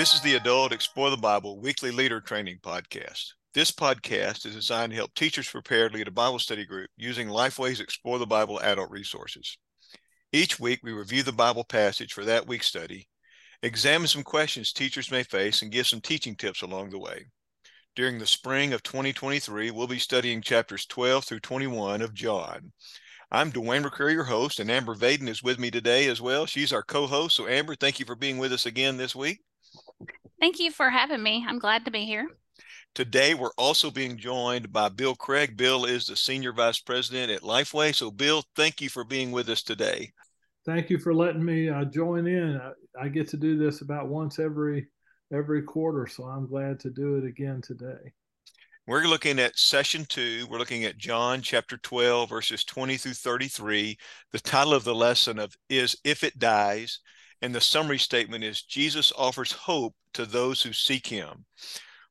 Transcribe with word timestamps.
This 0.00 0.14
is 0.14 0.22
the 0.22 0.36
Adult 0.36 0.72
Explore 0.72 1.10
the 1.10 1.18
Bible 1.18 1.60
Weekly 1.60 1.90
Leader 1.90 2.22
Training 2.22 2.56
Podcast. 2.62 3.34
This 3.52 3.70
podcast 3.70 4.46
is 4.46 4.54
designed 4.54 4.92
to 4.92 4.96
help 4.96 5.12
teachers 5.12 5.50
prepare 5.50 5.90
to 5.90 5.94
lead 5.94 6.08
a 6.08 6.10
Bible 6.10 6.38
study 6.38 6.64
group 6.64 6.88
using 6.96 7.28
Lifeway's 7.28 7.80
Explore 7.80 8.18
the 8.18 8.26
Bible 8.26 8.58
adult 8.60 8.90
resources. 8.90 9.58
Each 10.32 10.58
week, 10.58 10.80
we 10.82 10.92
review 10.92 11.22
the 11.22 11.32
Bible 11.32 11.64
passage 11.64 12.14
for 12.14 12.24
that 12.24 12.46
week's 12.46 12.66
study, 12.66 13.08
examine 13.62 14.08
some 14.08 14.22
questions 14.22 14.72
teachers 14.72 15.10
may 15.10 15.22
face, 15.22 15.60
and 15.60 15.70
give 15.70 15.86
some 15.86 16.00
teaching 16.00 16.34
tips 16.34 16.62
along 16.62 16.88
the 16.88 16.98
way. 16.98 17.26
During 17.94 18.18
the 18.18 18.26
spring 18.26 18.72
of 18.72 18.82
2023, 18.82 19.70
we'll 19.70 19.86
be 19.86 19.98
studying 19.98 20.40
chapters 20.40 20.86
12 20.86 21.24
through 21.26 21.40
21 21.40 22.00
of 22.00 22.14
John. 22.14 22.72
I'm 23.30 23.52
Dwayne 23.52 23.84
McCrary, 23.84 24.14
your 24.14 24.24
host, 24.24 24.60
and 24.60 24.70
Amber 24.70 24.94
Vaden 24.94 25.28
is 25.28 25.42
with 25.42 25.58
me 25.58 25.70
today 25.70 26.06
as 26.06 26.22
well. 26.22 26.46
She's 26.46 26.72
our 26.72 26.82
co 26.82 27.06
host. 27.06 27.36
So, 27.36 27.46
Amber, 27.46 27.74
thank 27.74 28.00
you 28.00 28.06
for 28.06 28.16
being 28.16 28.38
with 28.38 28.54
us 28.54 28.64
again 28.64 28.96
this 28.96 29.14
week. 29.14 29.40
Thank 30.40 30.58
you 30.58 30.70
for 30.70 30.88
having 30.88 31.22
me. 31.22 31.44
I'm 31.46 31.58
glad 31.58 31.84
to 31.84 31.90
be 31.90 32.06
here. 32.06 32.26
Today, 32.94 33.34
we're 33.34 33.52
also 33.58 33.90
being 33.90 34.16
joined 34.16 34.72
by 34.72 34.88
Bill 34.88 35.14
Craig. 35.14 35.56
Bill 35.56 35.84
is 35.84 36.06
the 36.06 36.16
Senior 36.16 36.52
Vice 36.52 36.80
President 36.80 37.30
at 37.30 37.42
Lifeway. 37.42 37.94
So, 37.94 38.10
Bill, 38.10 38.42
thank 38.56 38.80
you 38.80 38.88
for 38.88 39.04
being 39.04 39.32
with 39.32 39.50
us 39.50 39.62
today. 39.62 40.10
Thank 40.64 40.88
you 40.90 40.98
for 40.98 41.14
letting 41.14 41.44
me 41.44 41.68
uh, 41.68 41.84
join 41.84 42.26
in. 42.26 42.58
I, 42.58 43.04
I, 43.04 43.08
get 43.08 43.28
to 43.28 43.36
do 43.36 43.58
this 43.58 43.82
about 43.82 44.08
once 44.08 44.38
every 44.38 44.88
every 45.32 45.62
quarter, 45.62 46.06
so 46.06 46.24
I'm 46.24 46.46
glad 46.46 46.80
to 46.80 46.90
do 46.90 47.16
it 47.16 47.24
again 47.24 47.60
today. 47.62 48.12
We're 48.86 49.04
looking 49.04 49.38
at 49.38 49.58
session 49.58 50.04
two. 50.08 50.46
We're 50.50 50.58
looking 50.58 50.84
at 50.84 50.98
John 50.98 51.42
chapter 51.42 51.76
12, 51.76 52.28
verses 52.28 52.64
20 52.64 52.96
through 52.96 53.12
33. 53.12 53.96
The 54.32 54.40
title 54.40 54.74
of 54.74 54.84
the 54.84 54.94
lesson 54.94 55.38
of 55.38 55.56
is 55.68 55.96
If 56.02 56.24
It 56.24 56.38
Dies. 56.38 56.98
And 57.42 57.54
the 57.54 57.60
summary 57.60 57.98
statement 57.98 58.44
is 58.44 58.62
Jesus 58.62 59.12
offers 59.16 59.52
hope 59.52 59.94
to 60.14 60.26
those 60.26 60.62
who 60.62 60.72
seek 60.72 61.06
him. 61.06 61.46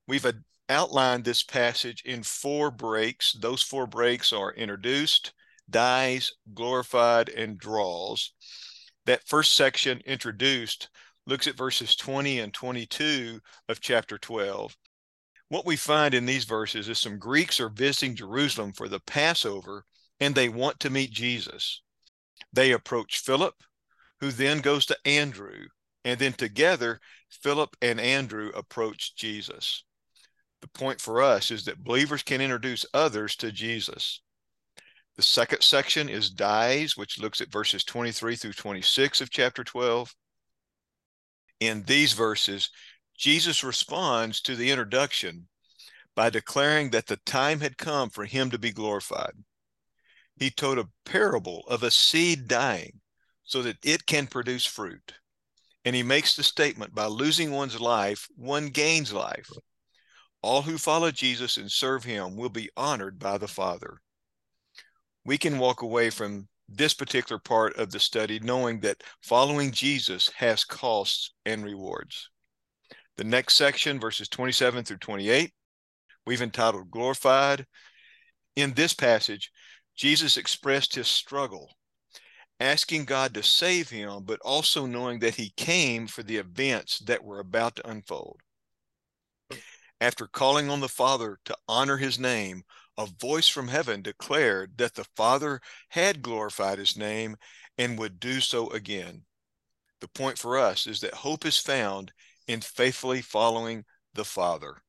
We've 0.07 0.25
outlined 0.69 1.23
this 1.23 1.43
passage 1.43 2.03
in 2.05 2.23
four 2.23 2.71
breaks. 2.71 3.33
Those 3.33 3.61
four 3.61 3.87
breaks 3.87 4.33
are 4.33 4.53
introduced, 4.53 5.33
dies, 5.69 6.31
glorified, 6.53 7.29
and 7.29 7.57
draws. 7.57 8.33
That 9.05 9.27
first 9.27 9.53
section, 9.53 10.01
introduced, 10.05 10.89
looks 11.25 11.47
at 11.47 11.57
verses 11.57 11.95
20 11.95 12.39
and 12.39 12.53
22 12.53 13.39
of 13.67 13.79
chapter 13.79 14.17
12. 14.17 14.75
What 15.49 15.65
we 15.65 15.75
find 15.75 16.13
in 16.13 16.25
these 16.25 16.45
verses 16.45 16.89
is 16.89 16.99
some 16.99 17.17
Greeks 17.17 17.59
are 17.59 17.69
visiting 17.69 18.15
Jerusalem 18.15 18.73
for 18.73 18.87
the 18.87 18.99
Passover 18.99 19.85
and 20.19 20.35
they 20.35 20.49
want 20.49 20.79
to 20.81 20.89
meet 20.89 21.11
Jesus. 21.11 21.81
They 22.53 22.71
approach 22.71 23.19
Philip, 23.19 23.55
who 24.19 24.31
then 24.31 24.59
goes 24.59 24.85
to 24.87 24.97
Andrew, 25.05 25.67
and 26.03 26.19
then 26.19 26.33
together, 26.33 26.99
Philip 27.29 27.75
and 27.81 27.99
Andrew 27.99 28.51
approach 28.55 29.15
Jesus. 29.15 29.83
The 30.61 30.67
point 30.67 30.99
for 30.99 31.21
us 31.21 31.51
is 31.51 31.65
that 31.65 31.83
believers 31.83 32.23
can 32.23 32.41
introduce 32.41 32.85
others 32.93 33.35
to 33.37 33.51
Jesus. 33.51 34.21
The 35.15 35.23
second 35.23 35.63
section 35.63 36.09
is 36.09 36.29
dies, 36.29 36.97
which 36.97 37.19
looks 37.19 37.41
at 37.41 37.51
verses 37.51 37.83
23 37.83 38.35
through 38.35 38.53
26 38.53 39.21
of 39.21 39.29
chapter 39.29 39.63
12. 39.63 40.13
In 41.59 41.83
these 41.83 42.13
verses, 42.13 42.69
Jesus 43.17 43.63
responds 43.63 44.41
to 44.41 44.55
the 44.55 44.71
introduction 44.71 45.47
by 46.15 46.29
declaring 46.29 46.89
that 46.91 47.07
the 47.07 47.19
time 47.25 47.59
had 47.59 47.77
come 47.77 48.09
for 48.09 48.25
him 48.25 48.49
to 48.51 48.57
be 48.57 48.71
glorified. 48.71 49.33
He 50.37 50.49
told 50.49 50.77
a 50.77 50.89
parable 51.05 51.63
of 51.67 51.83
a 51.83 51.91
seed 51.91 52.47
dying 52.47 53.01
so 53.49 53.63
that 53.63 53.83
it 53.83 54.05
can 54.05 54.27
produce 54.27 54.63
fruit. 54.63 55.15
And 55.83 55.95
he 55.95 56.03
makes 56.03 56.35
the 56.35 56.43
statement 56.43 56.93
by 56.93 57.07
losing 57.07 57.51
one's 57.51 57.81
life, 57.81 58.27
one 58.35 58.67
gains 58.67 59.11
life. 59.11 59.49
All 60.43 60.61
who 60.61 60.77
follow 60.77 61.09
Jesus 61.09 61.57
and 61.57 61.71
serve 61.71 62.03
him 62.03 62.35
will 62.35 62.49
be 62.49 62.69
honored 62.77 63.17
by 63.17 63.39
the 63.39 63.47
Father. 63.47 63.97
We 65.25 65.39
can 65.39 65.57
walk 65.57 65.81
away 65.81 66.11
from 66.11 66.47
this 66.67 66.93
particular 66.93 67.39
part 67.39 67.75
of 67.77 67.91
the 67.91 67.99
study 67.99 68.39
knowing 68.39 68.81
that 68.81 69.03
following 69.23 69.71
Jesus 69.71 70.29
has 70.37 70.63
costs 70.63 71.33
and 71.43 71.65
rewards. 71.65 72.29
The 73.17 73.23
next 73.23 73.55
section, 73.55 73.99
verses 73.99 74.29
27 74.29 74.85
through 74.85 74.97
28, 74.97 75.51
we've 76.27 76.43
entitled 76.43 76.91
Glorified. 76.91 77.65
In 78.55 78.73
this 78.75 78.93
passage, 78.93 79.51
Jesus 79.95 80.37
expressed 80.37 80.93
his 80.93 81.07
struggle 81.07 81.71
asking 82.59 83.05
God 83.05 83.33
to 83.33 83.43
save 83.43 83.89
him, 83.89 84.23
but 84.25 84.39
also 84.41 84.85
knowing 84.85 85.19
that 85.19 85.35
he 85.35 85.53
came 85.55 86.07
for 86.07 86.23
the 86.23 86.37
events 86.37 86.99
that 86.99 87.23
were 87.23 87.39
about 87.39 87.75
to 87.77 87.89
unfold. 87.89 88.41
Hmm. 89.51 89.57
After 90.01 90.27
calling 90.27 90.69
on 90.69 90.79
the 90.79 90.89
Father 90.89 91.39
to 91.45 91.57
honor 91.67 91.97
his 91.97 92.19
name, 92.19 92.63
a 92.97 93.05
voice 93.05 93.47
from 93.47 93.69
heaven 93.69 94.01
declared 94.01 94.77
that 94.77 94.95
the 94.95 95.05
Father 95.15 95.61
had 95.89 96.21
glorified 96.21 96.79
his 96.79 96.97
name 96.97 97.37
and 97.77 97.97
would 97.97 98.19
do 98.19 98.41
so 98.41 98.69
again. 98.71 99.23
The 100.01 100.09
point 100.09 100.37
for 100.37 100.57
us 100.57 100.85
is 100.87 100.99
that 101.01 101.13
hope 101.13 101.45
is 101.45 101.57
found 101.57 102.11
in 102.47 102.61
faithfully 102.61 103.21
following 103.21 103.85
the 104.13 104.25
Father. 104.25 104.81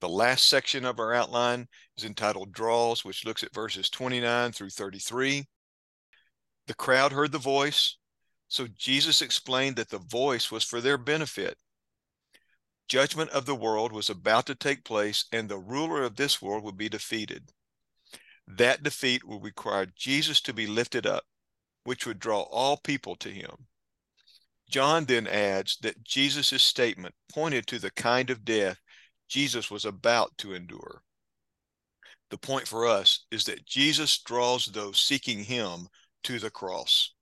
The 0.00 0.08
last 0.08 0.46
section 0.46 0.84
of 0.84 0.98
our 0.98 1.12
outline 1.14 1.68
is 1.96 2.04
entitled 2.04 2.52
Draws, 2.52 3.04
which 3.04 3.24
looks 3.24 3.42
at 3.42 3.54
verses 3.54 3.88
29 3.88 4.52
through 4.52 4.70
33. 4.70 5.46
The 6.66 6.74
crowd 6.74 7.12
heard 7.12 7.32
the 7.32 7.38
voice, 7.38 7.96
so 8.48 8.66
Jesus 8.66 9.22
explained 9.22 9.76
that 9.76 9.90
the 9.90 9.98
voice 9.98 10.50
was 10.50 10.64
for 10.64 10.80
their 10.80 10.98
benefit. 10.98 11.56
Judgment 12.88 13.30
of 13.30 13.46
the 13.46 13.54
world 13.54 13.92
was 13.92 14.10
about 14.10 14.46
to 14.46 14.54
take 14.54 14.84
place, 14.84 15.24
and 15.32 15.48
the 15.48 15.58
ruler 15.58 16.02
of 16.02 16.16
this 16.16 16.40
world 16.40 16.62
would 16.64 16.76
be 16.76 16.88
defeated. 16.88 17.50
That 18.46 18.82
defeat 18.82 19.24
would 19.24 19.42
require 19.42 19.86
Jesus 19.86 20.40
to 20.42 20.52
be 20.52 20.66
lifted 20.66 21.06
up, 21.06 21.24
which 21.84 22.06
would 22.06 22.20
draw 22.20 22.42
all 22.42 22.76
people 22.76 23.16
to 23.16 23.28
him. 23.28 23.66
John 24.68 25.04
then 25.04 25.26
adds 25.26 25.78
that 25.82 26.04
Jesus' 26.04 26.62
statement 26.62 27.14
pointed 27.32 27.66
to 27.68 27.78
the 27.78 27.90
kind 27.90 28.30
of 28.30 28.44
death 28.44 28.80
Jesus 29.28 29.70
was 29.70 29.84
about 29.84 30.36
to 30.38 30.54
endure. 30.54 31.02
The 32.30 32.38
point 32.38 32.66
for 32.66 32.86
us 32.86 33.26
is 33.30 33.44
that 33.44 33.66
Jesus 33.66 34.18
draws 34.18 34.66
those 34.66 35.00
seeking 35.00 35.44
him 35.44 35.88
to 36.24 36.38
the 36.38 36.50
cross. 36.50 37.12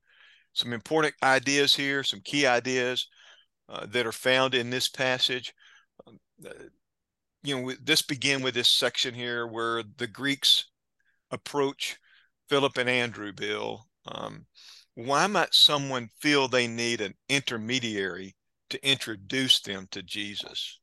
Some 0.53 0.72
important 0.72 1.15
ideas 1.22 1.75
here, 1.75 2.05
some 2.05 2.21
key 2.21 2.47
ideas 2.47 3.09
uh, 3.69 3.87
that 3.87 4.06
are 4.06 4.12
found 4.12 4.55
in 4.55 4.71
this 4.71 4.88
passage. 4.88 5.53
Um, 6.06 6.19
uh, 6.47 6.50
you 7.43 7.60
know, 7.60 7.72
this 7.82 8.03
begin 8.03 8.43
with 8.43 8.55
this 8.55 8.71
section 8.71 9.15
here 9.15 9.47
where 9.47 9.82
the 9.97 10.06
Greeks 10.06 10.66
approach 11.31 11.99
Philip 12.49 12.77
and 12.78 12.88
Andrew, 12.88 13.32
Bill. 13.32 13.87
Um, 14.06 14.47
why 14.94 15.26
might 15.26 15.55
someone 15.55 16.09
feel 16.21 16.47
they 16.47 16.66
need 16.66 17.00
an 17.00 17.15
intermediary 17.28 18.37
to 18.71 18.88
introduce 18.88 19.61
them 19.61 19.88
to 19.91 20.03
Jesus? 20.03 20.78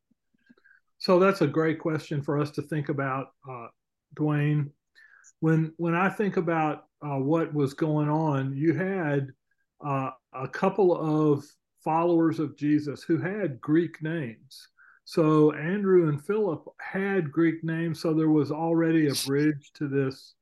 So 0.98 1.18
that's 1.18 1.42
a 1.42 1.48
great 1.48 1.80
question 1.80 2.22
for 2.22 2.40
us 2.40 2.52
to 2.52 2.62
think 2.62 2.90
about, 2.90 3.28
uh, 3.50 3.68
Dwayne. 4.16 4.70
When 5.42 5.74
when 5.78 5.94
I 5.94 6.10
think 6.10 6.38
about 6.38 6.86
uh, 7.06 7.18
what 7.18 7.54
was 7.54 7.74
going 7.74 8.10
on, 8.10 8.56
you 8.56 8.74
had 8.74 9.28
uh, 9.86 10.12
a 10.34 10.48
couple 10.48 10.96
of 10.96 11.44
followers 11.84 12.40
of 12.40 12.56
Jesus 12.56 13.04
who 13.04 13.18
had 13.18 13.60
Greek 13.60 14.02
names. 14.02 14.68
So 15.04 15.52
Andrew 15.54 16.10
and 16.10 16.24
Philip 16.24 16.64
had 16.80 17.32
Greek 17.32 17.64
names, 17.64 18.00
so 18.00 18.14
there 18.14 18.30
was 18.30 18.52
already 18.52 19.08
a 19.10 19.28
bridge 19.28 19.72
to 19.74 19.88
this 19.88 20.36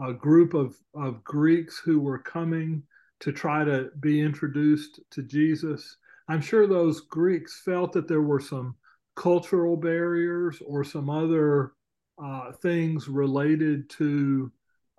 uh, 0.00 0.12
group 0.12 0.54
of, 0.54 0.76
of 0.94 1.24
Greeks 1.24 1.80
who 1.84 1.98
were 1.98 2.18
coming 2.18 2.82
to 3.20 3.32
try 3.32 3.64
to 3.64 3.90
be 4.00 4.20
introduced 4.20 5.00
to 5.12 5.22
Jesus. 5.22 5.96
I'm 6.28 6.40
sure 6.40 6.66
those 6.66 7.00
Greeks 7.00 7.62
felt 7.64 7.92
that 7.92 8.06
there 8.06 8.22
were 8.22 8.40
some 8.40 8.76
cultural 9.16 9.76
barriers 9.76 10.62
or 10.64 10.84
some 10.84 11.10
other 11.10 11.72
uh, 12.22 12.52
things 12.52 13.08
related 13.08 13.88
to 13.90 14.52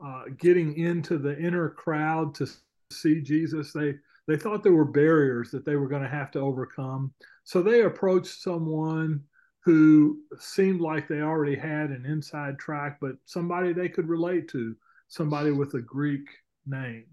uh, 0.04 0.24
getting 0.38 0.78
into 0.78 1.18
the 1.18 1.38
inner 1.40 1.70
crowd 1.70 2.36
to 2.36 2.48
see 2.92 3.22
Jesus. 3.22 3.72
They 3.72 3.96
they 4.28 4.38
thought 4.38 4.64
there 4.64 4.74
were 4.74 4.86
barriers 4.86 5.52
that 5.52 5.66
they 5.66 5.76
were 5.76 5.88
going 5.88 6.04
to 6.04 6.10
have 6.10 6.32
to 6.32 6.40
overcome. 6.40 7.14
So 7.44 7.62
they 7.62 7.82
approached 7.82 8.42
someone 8.42 9.22
who 9.60 10.20
seemed 10.40 10.82
like 10.82 11.08
they 11.08 11.22
already 11.22 11.56
had 11.56 11.90
an 11.90 12.06
inside 12.06 12.58
track, 12.58 13.00
but 13.02 13.16
somebody 13.26 13.74
they 13.74 13.90
could 13.90 14.08
relate 14.08 14.48
to, 14.50 14.76
somebody 15.08 15.52
with 15.52 15.74
a 15.74 15.82
Greek 15.82 16.28
name. 16.66 17.06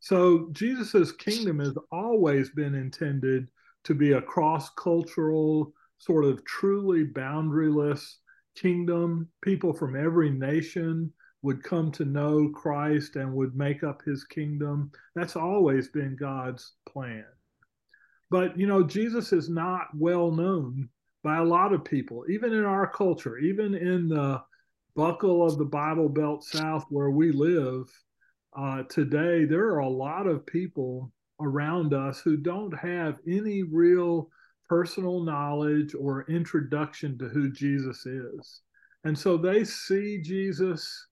So 0.00 0.48
Jesus's 0.52 1.12
kingdom 1.12 1.58
has 1.60 1.76
always 1.90 2.50
been 2.50 2.74
intended 2.74 3.48
to 3.84 3.94
be 3.94 4.12
a 4.12 4.22
cross-cultural, 4.22 5.72
sort 5.98 6.24
of 6.24 6.44
truly 6.44 7.04
boundaryless 7.04 8.16
kingdom. 8.60 9.28
People 9.42 9.72
from 9.72 9.96
every 9.96 10.30
nation 10.30 11.12
would 11.42 11.62
come 11.62 11.92
to 11.92 12.04
know 12.04 12.48
Christ 12.54 13.16
and 13.16 13.32
would 13.34 13.54
make 13.56 13.84
up 13.84 14.02
his 14.04 14.24
kingdom. 14.24 14.90
That's 15.14 15.36
always 15.36 15.88
been 15.88 16.16
God's 16.16 16.72
plan. 16.88 17.24
but 18.30 18.58
you 18.58 18.66
know, 18.66 18.82
Jesus 18.82 19.32
is 19.32 19.48
not 19.48 19.88
well 19.94 20.30
known 20.30 20.88
by 21.22 21.38
a 21.38 21.44
lot 21.44 21.72
of 21.72 21.84
people, 21.84 22.24
even 22.28 22.52
in 22.52 22.64
our 22.64 22.86
culture, 22.86 23.38
even 23.38 23.74
in 23.74 24.08
the 24.08 24.42
buckle 24.94 25.46
of 25.46 25.58
the 25.58 25.64
Bible 25.64 26.08
Belt 26.08 26.44
South 26.44 26.84
where 26.90 27.10
we 27.10 27.32
live 27.32 27.88
uh, 28.56 28.82
today. 28.84 29.44
There 29.44 29.66
are 29.66 29.78
a 29.78 29.88
lot 29.88 30.26
of 30.26 30.46
people 30.46 31.12
around 31.40 31.94
us 31.94 32.20
who 32.20 32.36
don't 32.36 32.76
have 32.76 33.18
any 33.26 33.62
real 33.62 34.30
personal 34.68 35.22
knowledge 35.22 35.94
or 35.94 36.26
introduction 36.28 37.18
to 37.18 37.28
who 37.28 37.50
Jesus 37.50 38.04
is. 38.06 38.60
And 39.04 39.18
so 39.18 39.36
they 39.36 39.64
see 39.64 40.20
Jesus 40.20 41.06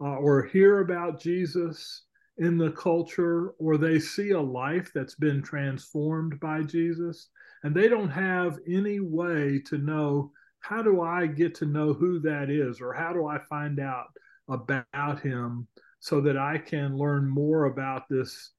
uh, 0.00 0.16
or 0.16 0.44
hear 0.44 0.80
about 0.80 1.20
Jesus 1.20 2.02
in 2.38 2.56
the 2.56 2.70
culture, 2.70 3.50
or 3.58 3.76
they 3.76 3.98
see 3.98 4.30
a 4.30 4.40
life 4.40 4.92
that's 4.94 5.16
been 5.16 5.42
transformed 5.42 6.38
by 6.38 6.62
Jesus, 6.62 7.30
and 7.64 7.74
they 7.74 7.88
don't 7.88 8.10
have 8.10 8.58
any 8.68 9.00
way 9.00 9.60
to 9.66 9.78
know 9.78 10.30
how 10.60 10.82
do 10.82 11.00
I 11.00 11.26
get 11.26 11.54
to 11.56 11.66
know 11.66 11.92
who 11.92 12.20
that 12.20 12.48
is, 12.48 12.80
or 12.80 12.92
how 12.92 13.12
do 13.12 13.26
I 13.26 13.38
find 13.48 13.80
out 13.80 14.06
about 14.48 15.20
him 15.20 15.66
so 16.00 16.20
that 16.20 16.36
I 16.36 16.58
can 16.58 16.96
learn 16.96 17.28
more 17.28 17.64
about 17.64 18.08
this 18.08 18.52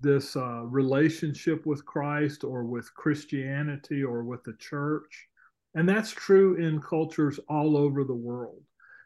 this 0.00 0.36
uh, 0.36 0.62
relationship 0.64 1.66
with 1.66 1.84
Christ 1.84 2.44
or 2.44 2.64
with 2.64 2.92
Christianity 2.94 4.02
or 4.02 4.24
with 4.24 4.44
the 4.44 4.54
church. 4.54 5.28
And 5.74 5.88
that's 5.88 6.10
true 6.10 6.56
in 6.56 6.80
cultures 6.80 7.38
all 7.48 7.76
over 7.76 8.04
the 8.04 8.14
world. 8.14 8.62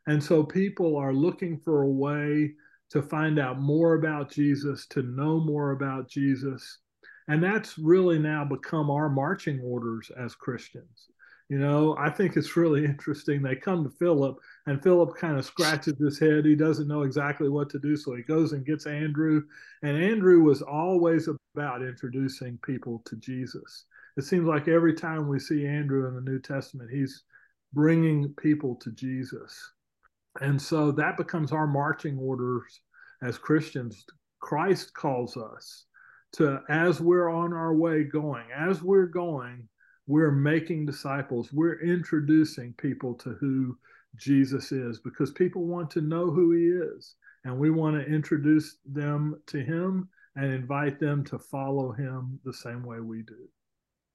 And 0.06 0.22
so 0.22 0.42
people 0.42 0.96
are 0.96 1.14
looking 1.14 1.58
for 1.58 1.82
a 1.82 1.90
way 1.90 2.52
to 2.90 3.02
find 3.02 3.38
out 3.38 3.60
more 3.60 3.94
about 3.94 4.30
Jesus, 4.30 4.86
to 4.88 5.02
know 5.02 5.40
more 5.40 5.70
about 5.70 6.08
Jesus. 6.08 6.78
And 7.28 7.42
that's 7.42 7.78
really 7.78 8.18
now 8.18 8.44
become 8.44 8.90
our 8.90 9.08
marching 9.08 9.60
orders 9.60 10.10
as 10.18 10.34
Christians. 10.34 11.08
You 11.48 11.58
know, 11.58 11.96
I 11.98 12.10
think 12.10 12.36
it's 12.36 12.56
really 12.56 12.84
interesting. 12.84 13.42
They 13.42 13.56
come 13.56 13.84
to 13.84 13.90
Philip, 13.90 14.38
and 14.66 14.82
Philip 14.82 15.16
kind 15.16 15.38
of 15.38 15.44
scratches 15.44 15.98
his 15.98 16.18
head. 16.18 16.44
He 16.44 16.54
doesn't 16.54 16.88
know 16.88 17.02
exactly 17.02 17.48
what 17.48 17.70
to 17.70 17.78
do. 17.78 17.96
So 17.96 18.14
he 18.14 18.22
goes 18.22 18.52
and 18.52 18.66
gets 18.66 18.86
Andrew. 18.86 19.42
And 19.82 20.02
Andrew 20.02 20.42
was 20.42 20.62
always 20.62 21.28
about 21.54 21.82
introducing 21.82 22.58
people 22.58 23.02
to 23.06 23.16
Jesus. 23.16 23.84
It 24.16 24.24
seems 24.24 24.46
like 24.46 24.68
every 24.68 24.94
time 24.94 25.28
we 25.28 25.38
see 25.38 25.66
Andrew 25.66 26.06
in 26.06 26.14
the 26.14 26.30
New 26.30 26.38
Testament, 26.38 26.90
he's 26.90 27.24
bringing 27.72 28.34
people 28.34 28.76
to 28.76 28.90
Jesus. 28.92 29.72
And 30.40 30.60
so 30.60 30.92
that 30.92 31.16
becomes 31.16 31.52
our 31.52 31.66
marching 31.66 32.18
orders 32.18 32.80
as 33.22 33.38
Christians. 33.38 34.04
Christ 34.40 34.92
calls 34.94 35.36
us 35.36 35.86
to, 36.32 36.60
as 36.68 37.00
we're 37.00 37.28
on 37.28 37.52
our 37.52 37.74
way 37.74 38.04
going, 38.04 38.44
as 38.56 38.82
we're 38.82 39.06
going, 39.06 39.68
we're 40.06 40.32
making 40.32 40.86
disciples. 40.86 41.52
We're 41.52 41.80
introducing 41.80 42.74
people 42.74 43.14
to 43.14 43.30
who 43.34 43.76
Jesus 44.16 44.72
is 44.72 44.98
because 44.98 45.30
people 45.32 45.64
want 45.64 45.90
to 45.92 46.00
know 46.00 46.30
who 46.30 46.52
he 46.52 46.66
is. 46.66 47.14
And 47.44 47.58
we 47.58 47.70
want 47.70 47.96
to 47.96 48.12
introduce 48.12 48.76
them 48.84 49.40
to 49.46 49.58
him 49.62 50.08
and 50.36 50.52
invite 50.52 51.00
them 51.00 51.24
to 51.24 51.38
follow 51.38 51.92
him 51.92 52.38
the 52.44 52.52
same 52.52 52.84
way 52.84 53.00
we 53.00 53.22
do. 53.22 53.48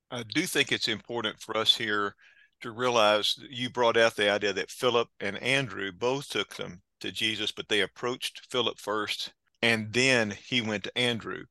I 0.09 0.23
do 0.23 0.43
think 0.43 0.71
it's 0.71 0.87
important 0.87 1.39
for 1.41 1.57
us 1.57 1.75
here 1.75 2.15
to 2.61 2.71
realize 2.71 3.37
you 3.49 3.69
brought 3.69 3.97
out 3.97 4.15
the 4.15 4.31
idea 4.31 4.53
that 4.53 4.71
Philip 4.71 5.09
and 5.19 5.37
Andrew 5.37 5.91
both 5.91 6.29
took 6.29 6.55
them 6.55 6.81
to 7.01 7.11
Jesus, 7.11 7.51
but 7.51 7.67
they 7.67 7.81
approached 7.81 8.47
Philip 8.49 8.79
first 8.79 9.33
and 9.61 9.91
then 9.91 10.31
he 10.31 10.61
went 10.61 10.83
to 10.83 10.97
Andrew 10.97 11.45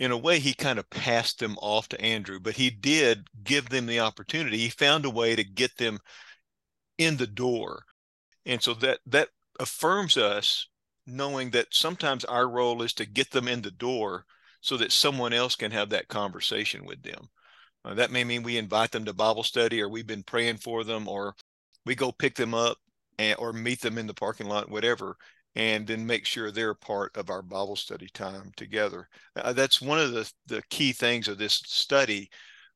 in 0.00 0.10
a 0.10 0.16
way, 0.16 0.38
he 0.38 0.54
kind 0.54 0.78
of 0.78 0.88
passed 0.88 1.38
them 1.40 1.58
off 1.60 1.86
to 1.90 2.00
Andrew, 2.00 2.40
but 2.40 2.56
he 2.56 2.70
did 2.70 3.28
give 3.44 3.68
them 3.68 3.84
the 3.84 4.00
opportunity. 4.00 4.56
He 4.56 4.70
found 4.70 5.04
a 5.04 5.10
way 5.10 5.36
to 5.36 5.44
get 5.44 5.76
them 5.76 5.98
in 6.96 7.18
the 7.18 7.26
door. 7.26 7.84
And 8.46 8.62
so 8.62 8.72
that 8.74 9.00
that 9.06 9.28
affirms 9.60 10.16
us 10.16 10.68
knowing 11.06 11.50
that 11.50 11.66
sometimes 11.70 12.24
our 12.24 12.48
role 12.48 12.80
is 12.82 12.94
to 12.94 13.04
get 13.04 13.30
them 13.30 13.46
in 13.46 13.60
the 13.60 13.70
door 13.70 14.24
so 14.62 14.78
that 14.78 14.90
someone 14.90 15.34
else 15.34 15.54
can 15.54 15.70
have 15.70 15.90
that 15.90 16.08
conversation 16.08 16.86
with 16.86 17.02
them. 17.02 17.28
Uh, 17.84 17.92
that 17.92 18.10
may 18.10 18.24
mean 18.24 18.42
we 18.42 18.56
invite 18.56 18.92
them 18.92 19.04
to 19.04 19.12
Bible 19.12 19.42
study 19.42 19.82
or 19.82 19.88
we've 19.90 20.06
been 20.06 20.22
praying 20.22 20.56
for 20.56 20.82
them 20.82 21.08
or 21.08 21.34
we 21.84 21.94
go 21.94 22.10
pick 22.10 22.36
them 22.36 22.54
up 22.54 22.78
and, 23.18 23.36
or 23.38 23.52
meet 23.52 23.82
them 23.82 23.98
in 23.98 24.06
the 24.06 24.14
parking 24.14 24.48
lot, 24.48 24.70
whatever 24.70 25.18
and 25.56 25.86
then 25.86 26.06
make 26.06 26.26
sure 26.26 26.50
they're 26.50 26.74
part 26.74 27.16
of 27.16 27.30
our 27.30 27.42
Bible 27.42 27.76
study 27.76 28.08
time 28.12 28.52
together. 28.56 29.08
Uh, 29.36 29.52
that's 29.52 29.82
one 29.82 29.98
of 29.98 30.12
the, 30.12 30.30
the 30.46 30.62
key 30.70 30.92
things 30.92 31.28
of 31.28 31.38
this 31.38 31.62
study. 31.66 32.30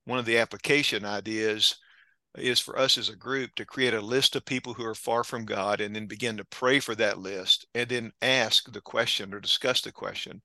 One 0.06 0.18
of 0.18 0.24
the 0.24 0.38
application 0.38 1.04
ideas 1.04 1.76
is 2.36 2.58
for 2.58 2.76
us 2.78 2.98
as 2.98 3.08
a 3.08 3.16
group 3.16 3.54
to 3.54 3.64
create 3.64 3.94
a 3.94 4.00
list 4.00 4.34
of 4.34 4.44
people 4.44 4.74
who 4.74 4.84
are 4.84 4.94
far 4.94 5.22
from 5.22 5.44
God 5.44 5.80
and 5.80 5.94
then 5.94 6.06
begin 6.06 6.36
to 6.36 6.44
pray 6.44 6.80
for 6.80 6.96
that 6.96 7.18
list 7.18 7.66
and 7.74 7.88
then 7.88 8.12
ask 8.22 8.72
the 8.72 8.80
question 8.80 9.32
or 9.32 9.40
discuss 9.40 9.80
the 9.80 9.92
question 9.92 10.42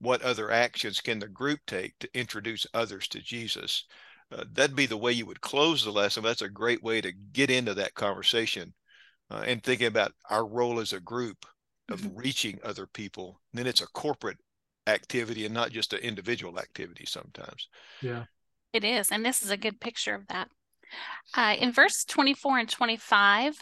what 0.00 0.20
other 0.20 0.50
actions 0.50 1.00
can 1.00 1.18
the 1.18 1.28
group 1.28 1.60
take 1.66 1.98
to 1.98 2.18
introduce 2.18 2.66
others 2.74 3.08
to 3.08 3.20
Jesus? 3.20 3.84
Uh, 4.30 4.44
that'd 4.52 4.76
be 4.76 4.84
the 4.84 4.96
way 4.96 5.12
you 5.12 5.24
would 5.24 5.40
close 5.40 5.82
the 5.82 5.90
lesson. 5.90 6.22
That's 6.22 6.42
a 6.42 6.48
great 6.48 6.82
way 6.82 7.00
to 7.00 7.12
get 7.32 7.50
into 7.50 7.72
that 7.74 7.94
conversation 7.94 8.74
uh, 9.30 9.44
and 9.46 9.62
thinking 9.62 9.86
about 9.86 10.12
our 10.28 10.46
role 10.46 10.78
as 10.78 10.92
a 10.92 11.00
group 11.00 11.46
of 11.90 12.16
reaching 12.16 12.58
other 12.62 12.86
people. 12.86 13.40
Then 13.52 13.66
it's 13.66 13.82
a 13.82 13.86
corporate 13.86 14.38
activity 14.86 15.44
and 15.44 15.54
not 15.54 15.70
just 15.70 15.92
an 15.92 16.00
individual 16.00 16.58
activity 16.58 17.06
sometimes. 17.06 17.68
Yeah. 18.02 18.24
It 18.72 18.84
is. 18.84 19.10
And 19.10 19.24
this 19.24 19.42
is 19.42 19.50
a 19.50 19.56
good 19.56 19.80
picture 19.80 20.14
of 20.14 20.26
that. 20.28 20.48
Uh, 21.36 21.56
in 21.58 21.72
verse 21.72 22.04
24 22.04 22.58
and 22.58 22.68
25, 22.68 23.58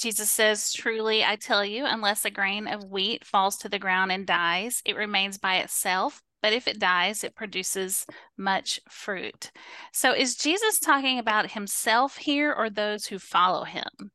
Jesus 0.00 0.30
says, 0.30 0.72
Truly, 0.72 1.24
I 1.24 1.36
tell 1.36 1.64
you, 1.64 1.84
unless 1.86 2.24
a 2.24 2.30
grain 2.30 2.66
of 2.66 2.84
wheat 2.84 3.24
falls 3.24 3.56
to 3.58 3.68
the 3.68 3.78
ground 3.78 4.12
and 4.12 4.26
dies, 4.26 4.82
it 4.84 4.96
remains 4.96 5.38
by 5.38 5.56
itself. 5.56 6.22
But 6.42 6.52
if 6.52 6.66
it 6.66 6.80
dies, 6.80 7.22
it 7.22 7.36
produces 7.36 8.04
much 8.36 8.80
fruit. 8.88 9.52
So 9.92 10.12
is 10.12 10.34
Jesus 10.34 10.80
talking 10.80 11.20
about 11.20 11.52
himself 11.52 12.16
here 12.16 12.52
or 12.52 12.68
those 12.68 13.06
who 13.06 13.20
follow 13.20 13.62
him? 13.62 14.10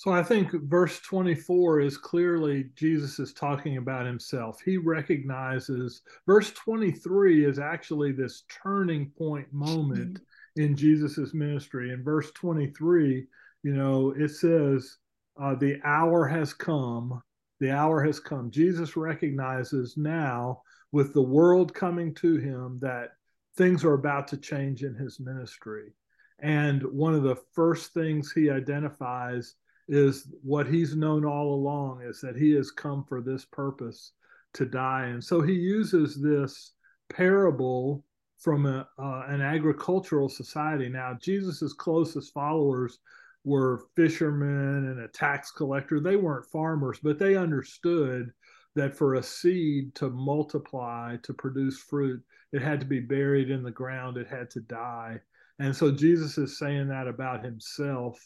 So 0.00 0.12
I 0.12 0.22
think 0.22 0.52
verse 0.62 0.98
24 1.00 1.80
is 1.80 1.98
clearly 1.98 2.70
Jesus 2.74 3.18
is 3.18 3.34
talking 3.34 3.76
about 3.76 4.06
himself. 4.06 4.58
He 4.64 4.78
recognizes, 4.78 6.00
verse 6.24 6.52
23 6.52 7.44
is 7.44 7.58
actually 7.58 8.12
this 8.12 8.44
turning 8.62 9.10
point 9.10 9.52
moment 9.52 10.14
mm-hmm. 10.14 10.62
in 10.62 10.74
Jesus's 10.74 11.34
ministry. 11.34 11.92
In 11.92 12.02
verse 12.02 12.30
23, 12.30 13.26
you 13.62 13.74
know, 13.74 14.14
it 14.16 14.30
says, 14.30 14.96
uh, 15.38 15.54
the 15.56 15.78
hour 15.84 16.26
has 16.26 16.54
come. 16.54 17.20
The 17.58 17.70
hour 17.70 18.02
has 18.02 18.18
come. 18.18 18.50
Jesus 18.50 18.96
recognizes 18.96 19.98
now, 19.98 20.62
with 20.92 21.12
the 21.12 21.20
world 21.20 21.74
coming 21.74 22.14
to 22.14 22.38
him, 22.38 22.78
that 22.80 23.10
things 23.58 23.84
are 23.84 23.92
about 23.92 24.28
to 24.28 24.38
change 24.38 24.82
in 24.82 24.94
his 24.94 25.20
ministry. 25.20 25.92
And 26.38 26.82
one 26.84 27.12
of 27.12 27.22
the 27.22 27.36
first 27.52 27.92
things 27.92 28.32
he 28.32 28.48
identifies 28.48 29.56
is 29.90 30.28
what 30.42 30.68
he's 30.68 30.94
known 30.94 31.24
all 31.24 31.52
along 31.52 32.02
is 32.02 32.20
that 32.20 32.36
he 32.36 32.52
has 32.52 32.70
come 32.70 33.04
for 33.04 33.20
this 33.20 33.44
purpose 33.44 34.12
to 34.54 34.64
die. 34.64 35.06
And 35.06 35.22
so 35.22 35.40
he 35.40 35.52
uses 35.52 36.20
this 36.22 36.74
parable 37.08 38.04
from 38.38 38.66
a, 38.66 38.88
uh, 38.98 39.24
an 39.26 39.42
agricultural 39.42 40.28
society. 40.28 40.88
Now, 40.88 41.18
Jesus's 41.20 41.72
closest 41.72 42.32
followers 42.32 43.00
were 43.44 43.86
fishermen 43.96 44.90
and 44.90 45.00
a 45.00 45.08
tax 45.08 45.50
collector. 45.50 45.98
They 45.98 46.16
weren't 46.16 46.46
farmers, 46.46 47.00
but 47.02 47.18
they 47.18 47.34
understood 47.34 48.30
that 48.76 48.96
for 48.96 49.14
a 49.14 49.22
seed 49.22 49.96
to 49.96 50.08
multiply, 50.08 51.16
to 51.24 51.34
produce 51.34 51.78
fruit, 51.78 52.22
it 52.52 52.62
had 52.62 52.78
to 52.78 52.86
be 52.86 53.00
buried 53.00 53.50
in 53.50 53.64
the 53.64 53.72
ground, 53.72 54.16
it 54.16 54.28
had 54.28 54.50
to 54.50 54.60
die. 54.60 55.20
And 55.58 55.74
so 55.74 55.90
Jesus 55.90 56.38
is 56.38 56.58
saying 56.58 56.86
that 56.88 57.08
about 57.08 57.44
himself 57.44 58.20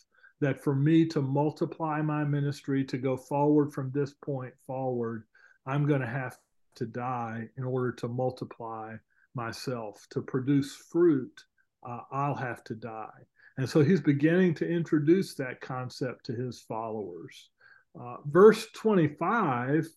that 0.44 0.62
for 0.62 0.74
me 0.74 1.06
to 1.06 1.22
multiply 1.22 2.02
my 2.02 2.22
ministry, 2.22 2.84
to 2.84 2.98
go 2.98 3.16
forward 3.16 3.72
from 3.72 3.90
this 3.90 4.12
point 4.12 4.52
forward, 4.66 5.24
I'm 5.64 5.86
going 5.86 6.02
to 6.02 6.06
have 6.06 6.36
to 6.74 6.84
die 6.84 7.48
in 7.56 7.64
order 7.64 7.92
to 7.92 8.08
multiply 8.08 8.96
myself. 9.34 10.06
To 10.10 10.20
produce 10.20 10.74
fruit, 10.74 11.42
uh, 11.82 12.00
I'll 12.12 12.34
have 12.34 12.62
to 12.64 12.74
die. 12.74 13.24
And 13.56 13.66
so 13.66 13.82
he's 13.82 14.02
beginning 14.02 14.52
to 14.56 14.68
introduce 14.68 15.32
that 15.36 15.62
concept 15.62 16.26
to 16.26 16.34
his 16.34 16.60
followers. 16.60 17.48
Uh, 17.98 18.16
verse 18.26 18.66
25 18.74 19.88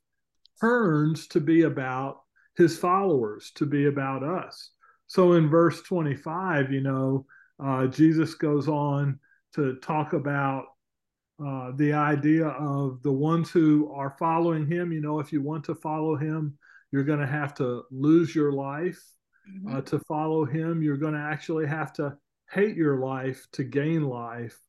turns 0.61 1.27
to 1.27 1.41
be 1.41 1.63
about 1.63 2.21
his 2.55 2.77
followers, 2.77 3.51
to 3.55 3.65
be 3.65 3.87
about 3.87 4.23
us. 4.23 4.69
So 5.07 5.33
in 5.33 5.49
verse 5.49 5.81
25, 5.81 6.71
you 6.71 6.81
know, 6.81 7.25
uh, 7.61 7.87
Jesus 7.87 8.33
goes 8.33 8.69
on 8.69 9.19
to 9.55 9.75
talk 9.77 10.13
about 10.13 10.65
uh, 11.45 11.71
the 11.75 11.93
idea 11.93 12.47
of 12.47 13.01
the 13.03 13.11
ones 13.11 13.51
who 13.51 13.91
are 13.93 14.15
following 14.17 14.65
him. 14.65 14.91
You 14.91 15.01
know, 15.01 15.19
if 15.19 15.31
you 15.31 15.41
want 15.41 15.63
to 15.65 15.75
follow 15.75 16.15
him, 16.15 16.57
you're 16.91 17.03
going 17.03 17.19
to 17.19 17.27
have 17.27 17.53
to 17.55 17.83
lose 17.91 18.35
your 18.35 18.51
life. 18.51 19.01
mm-hmm. 19.47 19.77
uh, 19.77 19.81
to 19.81 19.99
follow 19.99 20.45
him, 20.45 20.81
you're 20.81 20.97
going 20.97 21.13
to 21.13 21.19
actually 21.19 21.67
have 21.67 21.93
to 21.93 22.17
hate 22.51 22.75
your 22.75 22.99
life 22.99 23.47
to 23.53 23.63
gain 23.63 24.03
life. 24.03 24.59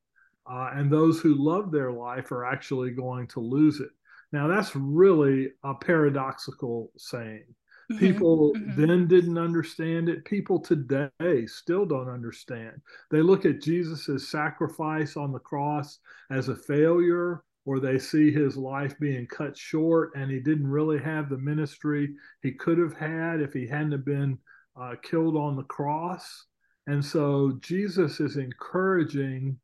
Uh, 0.51 0.71
and 0.75 0.91
those 0.91 1.21
who 1.21 1.35
love 1.35 1.71
their 1.71 1.93
life 1.93 2.33
are 2.33 2.45
actually 2.45 2.91
going 2.91 3.27
to 3.29 3.41
lose 3.41 3.81
it. 3.81 3.91
Now, 4.33 4.47
that's 4.47 4.75
really 4.75 5.53
a 5.63 5.75
paradoxical 5.75 6.91
saying. 6.97 7.45
Mm-hmm. 7.91 7.99
People 7.99 8.53
mm-hmm. 8.53 8.87
then 8.87 9.09
didn't 9.09 9.39
understand 9.39 10.09
it. 10.09 10.25
People 10.25 10.61
today 10.61 11.47
still 11.47 11.87
don't 11.87 12.11
understand. 12.11 12.81
They 13.11 13.23
look 13.23 13.47
at 13.47 13.63
Jesus' 13.63 14.29
sacrifice 14.29 15.17
on 15.17 15.33
the 15.33 15.39
cross 15.39 15.99
as 16.31 16.49
a 16.49 16.57
failure, 16.57 17.43
or 17.65 17.81
they 17.81 17.99
see 17.99 18.31
his 18.31 18.57
life 18.57 18.99
being 18.99 19.27
cut 19.27 19.57
short 19.57 20.13
and 20.15 20.31
he 20.31 20.41
didn't 20.41 20.67
really 20.67 20.99
have 20.99 21.29
the 21.29 21.39
ministry 21.39 22.15
he 22.43 22.53
could 22.53 22.79
have 22.79 22.95
had 22.95 23.41
if 23.41 23.53
he 23.53 23.67
hadn't 23.67 24.05
been 24.05 24.39
uh, 24.79 24.95
killed 25.03 25.37
on 25.37 25.57
the 25.57 25.65
cross. 25.65 26.47
And 26.87 27.05
so 27.05 27.59
Jesus 27.61 28.21
is 28.21 28.37
encouraging 28.37 29.59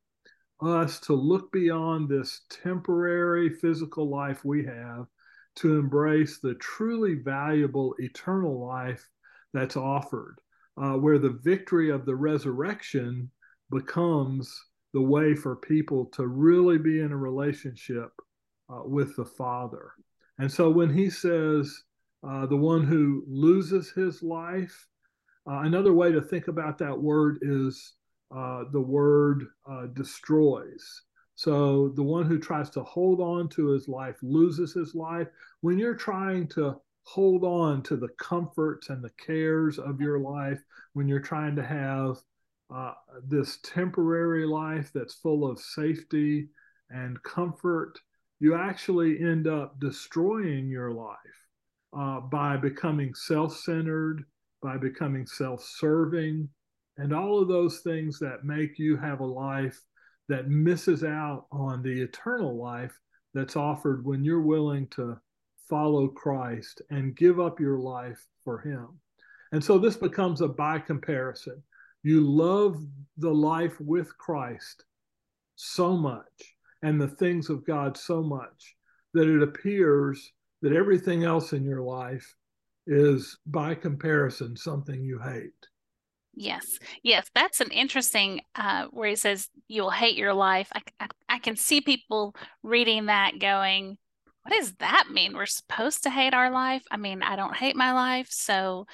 us 0.61 1.01
to 1.01 1.15
look 1.15 1.51
beyond 1.53 2.09
this 2.09 2.43
temporary 2.51 3.51
physical 3.51 4.09
life 4.09 4.45
we 4.45 4.65
have 4.65 5.07
to 5.57 5.79
embrace 5.79 6.39
the 6.39 6.55
truly 6.55 7.15
valuable 7.15 7.95
eternal 7.99 8.67
life 8.67 9.09
that's 9.53 9.77
offered, 9.77 10.41
uh, 10.77 10.95
where 10.95 11.19
the 11.19 11.39
victory 11.43 11.91
of 11.91 12.05
the 12.05 12.15
resurrection 12.15 13.31
becomes 13.71 14.61
the 14.93 15.01
way 15.01 15.35
for 15.35 15.57
people 15.57 16.07
to 16.07 16.27
really 16.27 16.79
be 16.79 17.01
in 17.01 17.13
a 17.13 17.17
relationship 17.17 18.11
uh, 18.73 18.83
with 18.85 19.15
the 19.17 19.25
Father. 19.25 19.93
And 20.39 20.51
so 20.51 20.71
when 20.71 20.93
he 20.93 21.11
says, 21.11 21.85
uh, 22.27 22.47
the 22.47 22.57
one 22.57 22.85
who 22.85 23.23
loses 23.29 23.91
his 23.91 24.23
life, 24.23 24.87
uh, 25.49 25.61
another 25.61 25.93
way 25.93 26.11
to 26.11 26.23
think 26.23 26.49
about 26.49 26.79
that 26.79 26.99
word 26.99 27.39
is 27.43 27.95
uh, 28.35 28.65
the 28.73 28.81
word 28.81 29.45
uh, 29.71 29.87
destroys. 29.93 31.03
So 31.37 31.89
the 31.89 32.03
one 32.03 32.27
who 32.27 32.39
tries 32.39 32.71
to 32.71 32.83
hold 32.83 33.21
on 33.21 33.49
to 33.51 33.69
his 33.69 33.89
life 33.89 34.17
loses 34.23 34.73
his 34.73 34.95
life. 34.95 35.29
When 35.61 35.79
you're 35.79 35.97
trying 35.97 36.49
to 36.49 36.81
hold 37.03 37.45
on 37.45 37.83
to 37.83 37.97
the 37.97 38.09
comforts 38.19 38.89
and 38.89 39.03
the 39.03 39.13
cares 39.25 39.79
of 39.79 40.01
your 40.01 40.19
life, 40.19 40.63
when 40.93 41.09
you're 41.09 41.21
trying 41.21 41.57
to 41.57 41.63
have 41.63 42.17
uh, 42.75 42.95
this 43.27 43.59
temporary 43.63 44.47
life 44.47 44.91
that's 44.95 45.15
full 45.15 45.49
of 45.49 45.59
safety 45.59 46.49
and 46.91 47.23
comfort, 47.23 47.99
you 48.41 48.55
actually 48.55 49.21
end 49.21 49.47
up 49.47 49.79
destroying 49.81 50.69
your 50.69 50.93
life 50.93 51.17
uh, 51.97 52.21
by 52.21 52.57
becoming 52.57 53.15
self 53.15 53.57
centered, 53.57 54.25
by 54.63 54.77
becoming 54.77 55.27
self 55.27 55.63
serving, 55.65 56.49
and 56.97 57.13
all 57.13 57.41
of 57.41 57.49
those 57.49 57.81
things 57.81 58.19
that 58.19 58.45
make 58.45 58.79
you 58.79 58.97
have 58.97 59.21
a 59.21 59.27
life 59.27 59.81
that 60.29 60.49
misses 60.49 61.05
out 61.05 61.47
on 61.53 61.83
the 61.83 62.03
eternal 62.03 62.57
life 62.57 62.99
that's 63.35 63.57
offered 63.57 64.05
when 64.05 64.25
you're 64.25 64.41
willing 64.41 64.87
to 64.89 65.19
follow 65.69 66.09
Christ 66.09 66.83
and 66.91 67.17
give 67.17 67.41
up 67.41 67.61
your 67.61 67.79
life 67.79 68.25
for 68.45 68.61
Him. 68.61 68.89
And 69.53 69.63
so 69.63 69.79
this 69.79 69.97
becomes 69.97 70.41
a 70.41 70.49
by 70.49 70.79
comparison. 70.79 71.63
You 72.03 72.21
love 72.21 72.85
the 73.17 73.33
life 73.33 73.81
with 73.81 74.17
Christ 74.19 74.85
so 75.57 75.97
much 75.97 76.57
and 76.83 77.01
the 77.01 77.09
things 77.09 77.49
of 77.49 77.67
God 77.67 77.97
so 77.97 78.23
much 78.23 78.77
that 79.15 79.29
it 79.29 79.43
appears 79.43 80.33
that 80.61 80.73
everything 80.73 81.25
else 81.25 81.53
in 81.53 81.65
your 81.65 81.83
life 81.83 82.37
is 82.87 83.39
by 83.47 83.75
comparison 83.75 84.57
something 84.57 85.03
you 85.03 85.19
hate. 85.19 85.53
Yes, 86.37 86.79
yes, 87.03 87.31
that's 87.35 87.61
an 87.61 87.71
interesting 87.71 88.41
uh, 88.55 88.87
where 88.91 89.09
he 89.09 89.17
says 89.17 89.49
you'll 89.69 89.91
hate 89.91 90.17
your 90.17 90.35
life. 90.35 90.69
I, 90.75 90.83
I, 91.01 91.09
I 91.29 91.39
can 91.39 91.57
see 91.57 91.81
people 91.81 92.35
reading 92.63 93.07
that 93.07 93.39
going, 93.39 93.99
"What 94.43 94.55
does 94.55 94.73
that 94.75 95.09
mean? 95.13 95.35
We're 95.35 95.47
supposed 95.47 96.03
to 96.03 96.11
hate 96.11 96.35
our 96.35 96.51
life? 96.51 96.83
I 96.91 96.97
mean, 96.97 97.23
I 97.23 97.37
don't 97.37 97.57
hate 97.57 97.77
my 97.77 97.93
life, 97.93 98.29
so 98.31 98.87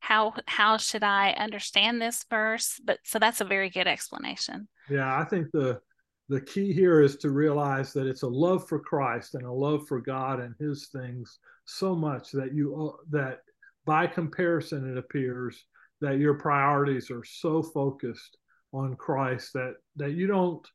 how 0.00 0.34
how 0.46 0.76
should 0.76 1.02
I 1.02 1.32
understand 1.32 2.02
this 2.02 2.24
verse?" 2.28 2.80
But 2.84 2.98
so 3.04 3.18
that's 3.18 3.40
a 3.40 3.46
very 3.46 3.70
good 3.70 3.86
explanation. 3.86 4.68
Yeah, 4.90 5.18
I 5.18 5.24
think 5.24 5.50
the 5.52 5.80
the 6.28 6.40
key 6.40 6.72
here 6.72 7.00
is 7.00 7.16
to 7.16 7.30
realize 7.30 7.92
that 7.92 8.06
it's 8.06 8.22
a 8.22 8.28
love 8.28 8.68
for 8.68 8.78
Christ 8.78 9.34
and 9.34 9.44
a 9.44 9.52
love 9.52 9.86
for 9.86 10.00
God 10.00 10.40
and 10.40 10.54
His 10.58 10.88
things 10.88 11.38
so 11.64 11.94
much 11.94 12.30
that 12.32 12.52
you 12.52 12.74
uh, 12.76 13.02
that 13.10 13.40
by 13.84 14.06
comparison 14.06 14.90
it 14.90 14.98
appears 14.98 15.64
that 16.00 16.18
your 16.18 16.34
priorities 16.34 17.10
are 17.10 17.24
so 17.24 17.62
focused 17.62 18.36
on 18.72 18.96
Christ 18.96 19.52
that 19.54 19.74
that 19.96 20.12
you 20.12 20.26
don't 20.26 20.66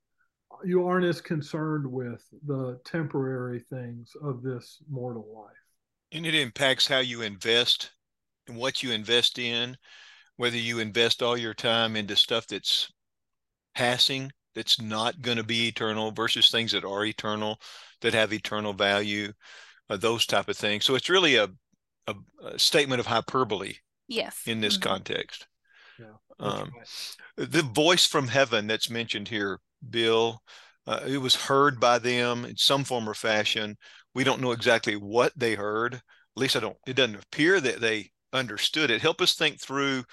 you 0.63 0.87
aren't 0.87 1.05
as 1.05 1.21
concerned 1.21 1.85
with 1.85 2.23
the 2.45 2.79
temporary 2.85 3.63
things 3.69 4.11
of 4.21 4.41
this 4.41 4.81
mortal 4.89 5.27
life. 5.33 5.55
And 6.11 6.25
it 6.25 6.33
impacts 6.33 6.87
how 6.87 6.99
you 6.99 7.21
invest 7.21 7.91
and 8.47 8.57
what 8.57 8.81
you 8.81 8.91
invest 8.91 9.37
in, 9.37 9.77
whether 10.37 10.57
you 10.57 10.79
invest 10.79 11.21
all 11.21 11.37
your 11.37 11.53
time 11.53 11.95
into 11.95 12.15
stuff 12.15 12.47
that's 12.47 12.91
passing, 13.75 14.31
that's 14.55 14.81
not 14.81 15.21
going 15.21 15.37
to 15.37 15.43
be 15.43 15.67
eternal 15.67 16.11
versus 16.11 16.49
things 16.49 16.71
that 16.71 16.83
are 16.83 17.05
eternal, 17.05 17.59
that 18.01 18.13
have 18.13 18.33
eternal 18.33 18.73
value, 18.73 19.31
uh, 19.89 19.97
those 19.97 20.25
type 20.25 20.49
of 20.49 20.57
things. 20.57 20.83
So 20.83 20.95
it's 20.95 21.09
really 21.09 21.35
a, 21.35 21.47
a, 22.07 22.15
a 22.43 22.59
statement 22.59 22.99
of 22.99 23.05
hyperbole 23.05 23.75
Yes. 24.09 24.41
In 24.45 24.59
this 24.59 24.77
mm-hmm. 24.77 24.89
context. 24.89 25.47
Yeah. 25.99 26.05
Um, 26.39 26.71
right. 26.75 27.49
The 27.49 27.61
voice 27.61 28.05
from 28.05 28.27
heaven 28.27 28.67
that's 28.67 28.89
mentioned 28.89 29.27
here, 29.27 29.59
Bill, 29.87 30.41
uh, 30.87 31.01
it 31.07 31.19
was 31.19 31.35
heard 31.35 31.79
by 31.79 31.99
them 31.99 32.43
in 32.43 32.57
some 32.57 32.83
form 32.83 33.07
or 33.07 33.13
fashion. 33.13 33.77
We 34.15 34.23
don't 34.23 34.41
know 34.41 34.51
exactly 34.51 34.95
what 34.95 35.31
they 35.37 35.53
heard. 35.53 35.93
At 35.93 36.01
least 36.35 36.55
I 36.55 36.59
don't. 36.59 36.77
It 36.87 36.95
doesn't 36.95 37.23
appear 37.23 37.61
that 37.61 37.79
they 37.79 38.09
understood 38.33 38.89
it. 38.89 39.01
Help 39.01 39.21
us 39.21 39.35
think 39.35 39.61
through 39.61 40.03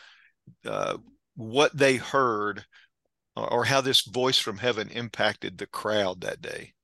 uh, 0.66 0.98
what 1.34 1.76
they 1.76 1.96
heard, 1.96 2.64
or, 3.36 3.52
or 3.52 3.64
how 3.64 3.80
this 3.80 4.02
voice 4.02 4.38
from 4.38 4.58
heaven 4.58 4.88
impacted 4.90 5.56
the 5.56 5.66
crowd 5.66 6.20
that 6.20 6.42
day. 6.42 6.74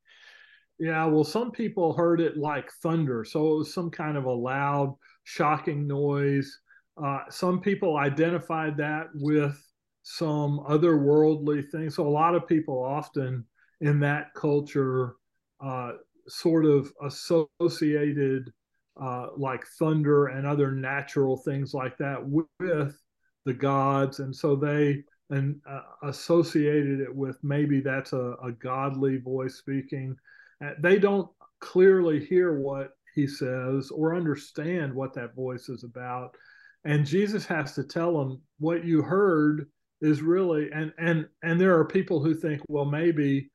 Yeah, 0.78 1.04
well, 1.07 1.25
some 1.25 1.50
people 1.50 1.92
heard 1.92 2.21
it 2.21 2.37
like 2.37 2.71
thunder, 2.83 3.25
so 3.25 3.54
it 3.54 3.59
was 3.59 3.75
some 3.75 3.90
kind 3.90 4.16
of 4.16 4.25
a 4.25 4.33
loud, 4.33 4.97
shocking 5.25 5.87
noise. 5.87 6.59
Uh, 6.97 7.21
some 7.31 7.61
people 7.61 7.97
identified 7.97 8.77
that 8.77 9.09
with 9.15 9.61
some 10.03 10.61
otherworldly 10.69 11.69
things. 11.71 11.97
So 11.97 12.07
a 12.07 12.11
lot 12.11 12.35
of 12.35 12.47
people 12.47 12.83
often 12.83 13.45
in 13.81 14.01
that 14.01 14.35
culture 14.35 15.17
uh, 15.61 15.93
sort 16.29 16.65
of 16.65 16.93
associated 17.03 18.53
uh, 19.01 19.29
like 19.37 19.65
thunder 19.79 20.27
and 20.27 20.47
other 20.47 20.71
natural 20.71 21.37
things 21.37 21.73
like 21.73 21.97
that 21.99 22.19
with 22.25 22.99
the 23.45 23.53
gods, 23.53 24.19
and 24.21 24.35
so 24.35 24.55
they 24.55 25.03
and 25.31 25.59
uh, 25.69 25.81
associated 26.03 27.01
it 27.01 27.15
with 27.15 27.39
maybe 27.43 27.81
that's 27.81 28.13
a, 28.13 28.37
a 28.45 28.53
godly 28.53 29.17
voice 29.17 29.55
speaking. 29.55 30.15
Uh, 30.63 30.73
they 30.81 30.99
don't 30.99 31.29
clearly 31.61 32.25
hear 32.25 32.61
what 32.61 32.91
he 33.15 33.27
says 33.27 33.91
or 33.91 34.15
understand 34.15 34.93
what 34.93 35.15
that 35.15 35.35
voice 35.35 35.69
is 35.69 35.85
about 35.85 36.37
and 36.85 37.07
jesus 37.07 37.47
has 37.47 37.75
to 37.75 37.85
tell 37.85 38.19
them 38.19 38.41
what 38.59 38.85
you 38.85 39.03
heard 39.03 39.69
is 40.01 40.21
really 40.21 40.71
and 40.73 40.93
and 40.99 41.27
and 41.43 41.61
there 41.61 41.79
are 41.79 41.85
people 41.85 42.23
who 42.23 42.35
think 42.35 42.61
well 42.69 42.85
maybe 42.85 43.49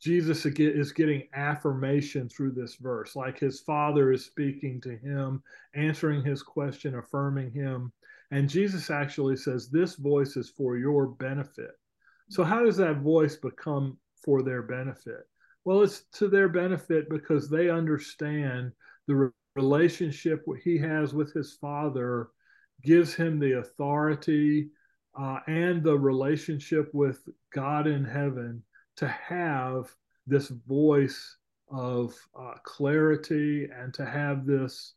jesus 0.00 0.44
is 0.44 0.92
getting 0.92 1.22
affirmation 1.34 2.28
through 2.28 2.52
this 2.52 2.76
verse. 2.76 3.16
Like 3.16 3.38
his 3.38 3.60
father 3.60 4.12
is 4.12 4.24
speaking 4.24 4.80
to 4.82 4.96
him 4.96 5.42
answering 5.74 6.24
his 6.24 6.42
question 6.42 6.96
affirming 6.96 7.50
him. 7.50 7.92
And 8.30 8.48
jesus 8.48 8.90
actually 8.90 9.36
says 9.36 9.68
this 9.68 9.94
voice 9.94 10.36
is 10.36 10.50
for 10.50 10.76
your 10.76 11.06
benefit. 11.06 11.72
So 12.28 12.44
how 12.44 12.64
does 12.64 12.76
that 12.78 13.00
voice 13.00 13.36
become 13.36 13.98
for 14.24 14.42
their 14.42 14.62
benefit? 14.62 15.28
Well 15.64 15.82
it's 15.82 16.02
to 16.14 16.28
their 16.28 16.48
benefit 16.48 17.08
because 17.08 17.48
they 17.48 17.70
understand 17.70 18.72
the 19.06 19.32
relationship 19.54 20.44
he 20.62 20.76
has 20.78 21.14
with 21.14 21.32
his 21.32 21.54
father 21.54 22.28
gives 22.86 23.14
him 23.14 23.38
the 23.38 23.58
authority 23.58 24.70
uh, 25.18 25.40
and 25.46 25.82
the 25.82 25.98
relationship 25.98 26.88
with 26.94 27.28
God 27.52 27.86
in 27.86 28.04
heaven 28.04 28.62
to 28.96 29.08
have 29.08 29.90
this 30.26 30.48
voice 30.48 31.36
of 31.68 32.14
uh, 32.38 32.54
clarity 32.64 33.68
and 33.76 33.92
to 33.94 34.06
have 34.06 34.46
this 34.46 34.94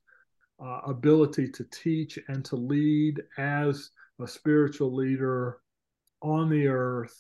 uh, 0.63 0.81
ability 0.85 1.49
to 1.49 1.63
teach 1.71 2.19
and 2.27 2.45
to 2.45 2.55
lead 2.55 3.21
as 3.37 3.91
a 4.21 4.27
spiritual 4.27 4.93
leader 4.93 5.59
on 6.21 6.49
the 6.49 6.67
earth 6.67 7.15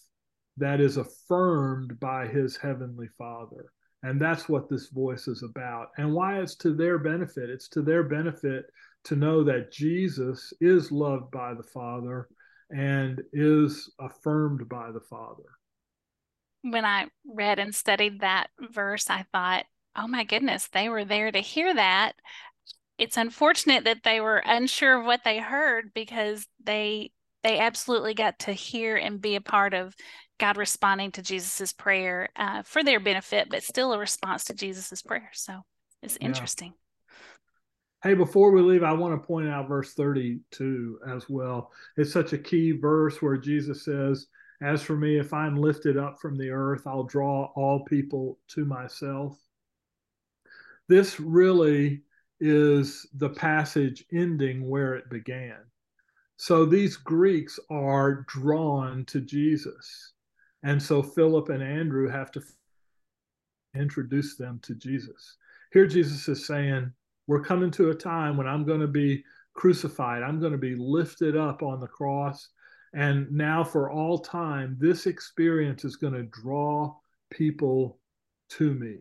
that 0.57 0.81
is 0.81 0.97
affirmed 0.97 1.99
by 1.99 2.27
his 2.27 2.57
heavenly 2.57 3.07
father. 3.17 3.71
And 4.03 4.19
that's 4.19 4.47
what 4.47 4.69
this 4.69 4.89
voice 4.89 5.27
is 5.27 5.43
about. 5.43 5.89
And 5.97 6.13
why 6.13 6.39
it's 6.39 6.55
to 6.57 6.73
their 6.73 6.99
benefit. 6.99 7.49
It's 7.49 7.69
to 7.69 7.81
their 7.81 8.03
benefit 8.03 8.65
to 9.05 9.15
know 9.15 9.43
that 9.43 9.71
Jesus 9.71 10.53
is 10.61 10.91
loved 10.91 11.31
by 11.31 11.53
the 11.53 11.63
Father 11.63 12.27
and 12.69 13.21
is 13.33 13.91
affirmed 13.99 14.67
by 14.69 14.91
the 14.91 14.99
Father. 14.99 15.43
When 16.61 16.85
I 16.85 17.07
read 17.25 17.59
and 17.59 17.73
studied 17.73 18.19
that 18.19 18.47
verse, 18.59 19.09
I 19.09 19.25
thought, 19.31 19.65
oh 19.95 20.07
my 20.07 20.23
goodness, 20.23 20.67
they 20.67 20.89
were 20.89 21.05
there 21.05 21.31
to 21.31 21.39
hear 21.39 21.73
that. 21.73 22.13
It's 22.97 23.17
unfortunate 23.17 23.85
that 23.85 24.03
they 24.03 24.19
were 24.19 24.43
unsure 24.45 24.99
of 24.99 25.05
what 25.05 25.21
they 25.23 25.39
heard 25.39 25.93
because 25.93 26.45
they 26.63 27.11
they 27.41 27.59
absolutely 27.59 28.13
got 28.13 28.37
to 28.39 28.51
hear 28.51 28.97
and 28.97 29.21
be 29.21 29.37
a 29.37 29.41
part 29.41 29.73
of 29.73 29.95
God 30.39 30.57
responding 30.57 31.11
to 31.13 31.21
Jesus's 31.21 31.71
prayer 31.71 32.27
uh, 32.35 32.63
for 32.63 32.83
their 32.83 32.99
benefit, 32.99 33.47
but 33.49 33.63
still 33.63 33.93
a 33.93 33.97
response 33.97 34.43
to 34.45 34.53
Jesus's 34.53 35.01
prayer. 35.01 35.29
So 35.33 35.61
it's 36.03 36.17
interesting. 36.19 36.73
Hey, 38.01 38.13
before 38.13 38.51
we 38.51 38.61
leave, 38.61 38.83
I 38.83 38.93
want 38.93 39.13
to 39.13 39.27
point 39.27 39.49
out 39.49 39.67
verse 39.67 39.93
32 39.93 40.99
as 41.05 41.27
well. 41.27 41.71
It's 41.97 42.13
such 42.13 42.31
a 42.31 42.37
key 42.37 42.71
verse 42.71 43.21
where 43.21 43.35
Jesus 43.35 43.83
says, 43.83 44.27
As 44.61 44.81
for 44.81 44.95
me, 44.95 45.19
if 45.19 45.33
I'm 45.33 45.57
lifted 45.57 45.97
up 45.97 46.17
from 46.17 46.37
the 46.37 46.49
earth, 46.49 46.87
I'll 46.87 47.03
draw 47.03 47.51
all 47.55 47.83
people 47.83 48.39
to 48.49 48.63
myself. 48.63 49.37
This 50.87 51.19
really 51.19 52.03
is 52.39 53.05
the 53.15 53.29
passage 53.29 54.05
ending 54.13 54.69
where 54.69 54.95
it 54.95 55.09
began. 55.09 55.57
So 56.37 56.65
these 56.65 56.95
Greeks 56.95 57.59
are 57.69 58.23
drawn 58.29 59.03
to 59.07 59.19
Jesus. 59.19 60.13
And 60.63 60.81
so 60.81 61.03
Philip 61.03 61.49
and 61.49 61.61
Andrew 61.61 62.07
have 62.07 62.31
to 62.31 62.41
introduce 63.75 64.37
them 64.37 64.59
to 64.63 64.73
Jesus. 64.73 65.35
Here, 65.73 65.85
Jesus 65.85 66.29
is 66.29 66.47
saying, 66.47 66.93
we're 67.29 67.39
coming 67.39 67.69
to 67.69 67.91
a 67.91 67.95
time 67.95 68.37
when 68.37 68.47
I'm 68.47 68.65
going 68.65 68.79
to 68.79 68.87
be 68.87 69.23
crucified. 69.53 70.23
I'm 70.23 70.39
going 70.39 70.51
to 70.51 70.57
be 70.57 70.75
lifted 70.75 71.37
up 71.37 71.61
on 71.61 71.79
the 71.79 71.85
cross. 71.85 72.49
And 72.95 73.31
now, 73.31 73.63
for 73.63 73.91
all 73.91 74.17
time, 74.17 74.75
this 74.79 75.05
experience 75.05 75.85
is 75.85 75.95
going 75.95 76.13
to 76.13 76.23
draw 76.23 76.95
people 77.29 77.99
to 78.53 78.73
me. 78.73 78.97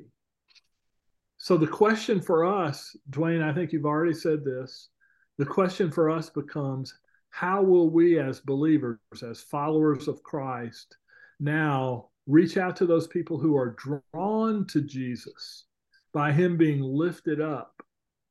So, 1.38 1.56
the 1.56 1.66
question 1.66 2.20
for 2.20 2.44
us, 2.44 2.94
Dwayne, 3.08 3.42
I 3.42 3.54
think 3.54 3.73
you've 3.73 3.87
already 3.87 4.12
said 4.12 4.44
this. 4.44 4.90
The 5.38 5.47
question 5.47 5.90
for 5.90 6.11
us 6.11 6.28
becomes 6.28 6.92
how 7.30 7.62
will 7.62 7.88
we, 7.88 8.18
as 8.18 8.40
believers, 8.40 8.99
as 9.26 9.40
followers 9.40 10.06
of 10.06 10.23
Christ, 10.23 10.99
now 11.40 12.11
reach 12.26 12.58
out 12.58 12.76
to 12.76 12.85
those 12.85 13.06
people 13.06 13.38
who 13.38 13.56
are 13.56 13.75
drawn 14.12 14.66
to 14.66 14.82
Jesus 14.82 15.64
by 16.12 16.30
Him 16.30 16.58
being 16.58 16.82
lifted 16.82 17.40
up 17.40 17.73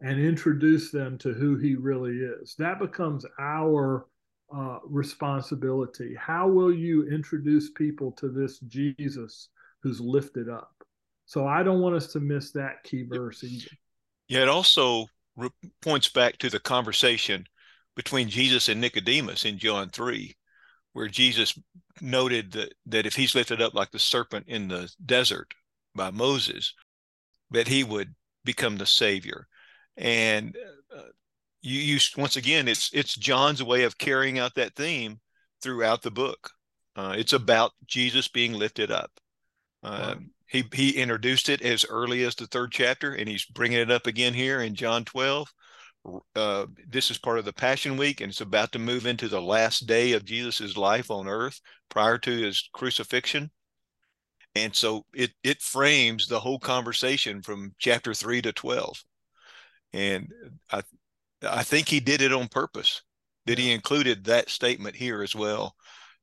and 0.02 0.20
introduce 0.20 0.92
them 0.92 1.18
to 1.20 1.34
who 1.34 1.58
he 1.58 1.76
really 1.76 2.18
is. 2.18 2.56
That 2.58 2.80
becomes 2.80 3.26
our 3.40 4.08
uh, 4.56 4.80
responsibility. 4.86 6.16
How 6.20 6.48
will 6.48 6.74
you 6.74 7.08
introduce 7.10 7.72
people 7.72 8.12
to 8.14 8.30
this 8.30 8.60
Jesus 8.60 9.50
who's 9.82 10.00
lifted 10.00 10.50
up? 10.50 10.72
So 11.26 11.48
I 11.48 11.64
don't 11.64 11.82
want 11.82 11.96
us 11.96 12.14
to 12.14 12.20
miss 12.20 12.52
that 12.52 12.84
key 12.84 13.04
verse 13.04 13.44
either. 13.44 13.70
Yeah, 14.28 14.44
it 14.44 14.50
also 14.50 15.08
re- 15.36 15.50
points 15.82 16.10
back 16.10 16.38
to 16.38 16.50
the 16.50 16.60
conversation 16.60 17.46
between 17.96 18.30
Jesus 18.30 18.70
and 18.70 18.80
Nicodemus 18.80 19.44
in 19.44 19.58
John 19.58 19.90
3, 19.90 20.36
where 20.94 21.08
Jesus 21.08 21.60
noted 22.00 22.52
that, 22.54 22.74
that 22.86 23.06
if 23.06 23.16
he's 23.16 23.36
lifted 23.36 23.62
up 23.62 23.74
like 23.74 23.92
the 23.92 24.00
serpent 24.00 24.46
in 24.48 24.68
the 24.68 24.90
desert 25.04 25.54
by 25.96 26.12
Moses, 26.12 26.74
that 27.52 27.68
he 27.68 27.84
would 27.84 28.14
become 28.46 28.78
the 28.78 28.86
Savior 28.86 29.48
and 29.98 30.56
uh, 30.96 31.02
you, 31.62 31.80
you 31.80 32.00
once 32.18 32.36
again 32.36 32.68
it's 32.68 32.90
it's 32.94 33.16
john's 33.16 33.64
way 33.64 33.84
of 33.84 33.98
carrying 33.98 34.40
out 34.40 34.56
that 34.56 34.76
theme 34.76 35.20
throughout 35.62 36.02
the 36.02 36.12
book. 36.12 36.52
Uh, 36.96 37.16
it's 37.18 37.34
about 37.34 37.72
jesus 37.86 38.28
being 38.28 38.54
lifted 38.54 38.92
up. 38.92 39.12
Uh, 39.84 40.16
wow. 40.16 40.24
he 40.48 40.64
he 40.74 40.92
introduced 40.92 41.50
it 41.50 41.62
as 41.62 41.86
early 41.86 42.24
as 42.24 42.36
the 42.36 42.48
third 42.48 42.72
chapter 42.72 43.14
and 43.14 43.28
he's 43.28 43.46
bringing 43.46 43.80
it 43.80 43.92
up 43.92 44.08
again 44.08 44.34
here 44.34 44.62
in 44.62 44.74
john 44.74 45.06
12 45.06 45.48
uh, 46.36 46.66
this 46.88 47.12
is 47.12 47.18
part 47.18 47.38
of 47.38 47.46
the 47.46 47.54
passion 47.54 47.96
week 47.98 48.22
and 48.22 48.32
it's 48.32 48.42
about 48.42 48.72
to 48.72 48.80
move 48.80 49.06
into 49.06 49.28
the 49.28 49.42
last 49.42 49.86
day 49.86 50.14
of 50.14 50.26
jesus's 50.26 50.76
life 50.76 51.12
on 51.12 51.28
earth 51.28 51.62
prior 51.90 52.18
to 52.20 52.32
his 52.32 52.70
crucifixion. 52.74 53.52
And 54.56 54.76
so 54.76 55.06
it 55.14 55.32
it 55.44 55.62
frames 55.62 56.28
the 56.28 56.40
whole 56.40 56.60
conversation 56.60 57.42
from 57.42 57.76
chapter 57.78 58.14
3 58.14 58.42
to 58.44 58.54
12 58.54 59.04
and 59.94 60.32
I 60.72 60.82
I 61.44 61.64
think 61.64 61.88
he 61.88 62.00
did 62.00 62.22
it 62.22 62.34
on 62.34 62.48
purpose. 62.48 63.02
That 63.46 63.60
he 63.60 63.72
included 63.72 64.26
that 64.26 64.50
statement 64.50 64.96
here 64.96 65.24
as 65.24 65.34
well 65.34 65.76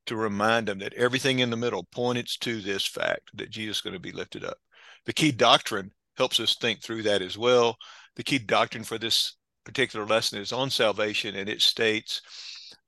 to 0.07 0.17
remind 0.17 0.69
them 0.69 0.79
that 0.81 0.93
everything 0.93 1.39
in 1.39 1.49
the 1.49 1.57
middle 1.57 1.85
points 1.85 2.37
to 2.39 2.61
this 2.61 2.87
fact 2.87 3.31
that 3.35 3.51
Jesus 3.51 3.79
is 3.79 3.81
going 3.81 3.95
to 3.95 4.01
be 4.01 4.13
lifted 4.13 4.45
up. 4.45 4.59
The 5.07 5.15
key 5.15 5.33
doctrine 5.33 5.91
helps 6.17 6.39
us 6.41 6.57
think 6.57 6.83
through 6.83 7.03
that 7.05 7.23
as 7.23 7.39
well. 7.39 7.77
The 8.17 8.23
key 8.23 8.39
doctrine 8.39 8.85
for 8.85 8.99
this 8.99 9.37
particular 9.65 10.07
lesson 10.07 10.39
is 10.39 10.53
on 10.53 10.71
salvation, 10.71 11.35
and 11.35 11.49
it 11.49 11.63
states 11.63 12.21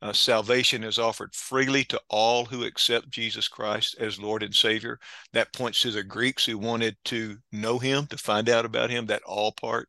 uh, 0.03 0.13
salvation 0.13 0.85
is 0.85 0.99
offered 0.99 1.35
freely 1.35 1.83
to 1.85 2.01
all 2.09 2.45
who 2.45 2.65
accept 2.65 3.11
Jesus 3.11 3.49
Christ 3.49 3.97
as 3.99 4.21
Lord 4.21 4.43
and 4.43 4.55
Savior. 4.55 4.99
That 5.33 5.53
points 5.53 5.81
to 5.83 5.91
the 5.91 6.05
Greeks 6.05 6.45
who 6.45 6.59
wanted 6.59 6.97
to 7.07 7.39
know 7.51 7.79
Him, 7.79 8.07
to 8.09 8.19
find 8.19 8.49
out 8.49 8.67
about 8.67 8.91
Him, 8.91 9.07
that 9.07 9.23
all 9.23 9.53
part. 9.53 9.89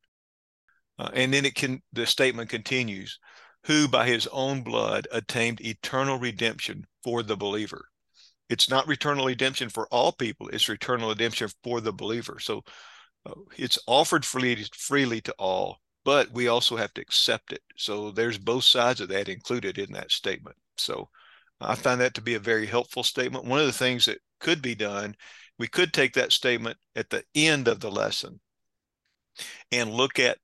Uh, 0.99 1.09
and 1.13 1.33
then 1.33 1.45
it 1.45 1.55
can 1.55 1.81
the 1.93 2.05
statement 2.05 2.49
continues, 2.49 3.19
who 3.65 3.87
by 3.87 4.07
his 4.07 4.27
own 4.27 4.61
blood 4.61 5.07
attained 5.11 5.61
eternal 5.61 6.17
redemption 6.17 6.85
for 7.03 7.23
the 7.23 7.37
believer. 7.37 7.85
It's 8.49 8.69
not 8.69 8.89
eternal 8.89 9.25
redemption 9.25 9.69
for 9.69 9.87
all 9.91 10.11
people, 10.11 10.47
it's 10.49 10.69
eternal 10.69 11.09
redemption 11.09 11.49
for 11.63 11.81
the 11.81 11.93
believer. 11.93 12.39
So 12.39 12.63
uh, 13.25 13.33
it's 13.57 13.77
offered 13.87 14.25
freely, 14.25 14.65
freely 14.73 15.21
to 15.21 15.35
all, 15.37 15.79
but 16.05 16.31
we 16.31 16.47
also 16.47 16.77
have 16.77 16.93
to 16.93 17.01
accept 17.01 17.51
it. 17.51 17.61
So 17.75 18.11
there's 18.11 18.37
both 18.37 18.63
sides 18.63 19.01
of 19.01 19.09
that 19.09 19.29
included 19.29 19.77
in 19.77 19.91
that 19.93 20.11
statement. 20.11 20.55
So 20.77 21.09
I 21.59 21.75
find 21.75 21.99
that 22.01 22.13
to 22.15 22.21
be 22.21 22.35
a 22.35 22.39
very 22.39 22.65
helpful 22.65 23.03
statement. 23.03 23.45
One 23.45 23.59
of 23.59 23.65
the 23.65 23.73
things 23.73 24.05
that 24.05 24.19
could 24.39 24.61
be 24.61 24.75
done, 24.75 25.15
we 25.59 25.67
could 25.67 25.91
take 25.91 26.13
that 26.13 26.31
statement 26.31 26.77
at 26.95 27.09
the 27.09 27.23
end 27.35 27.67
of 27.67 27.79
the 27.79 27.91
lesson 27.91 28.39
and 29.71 29.91
look 29.91 30.19
at 30.19 30.37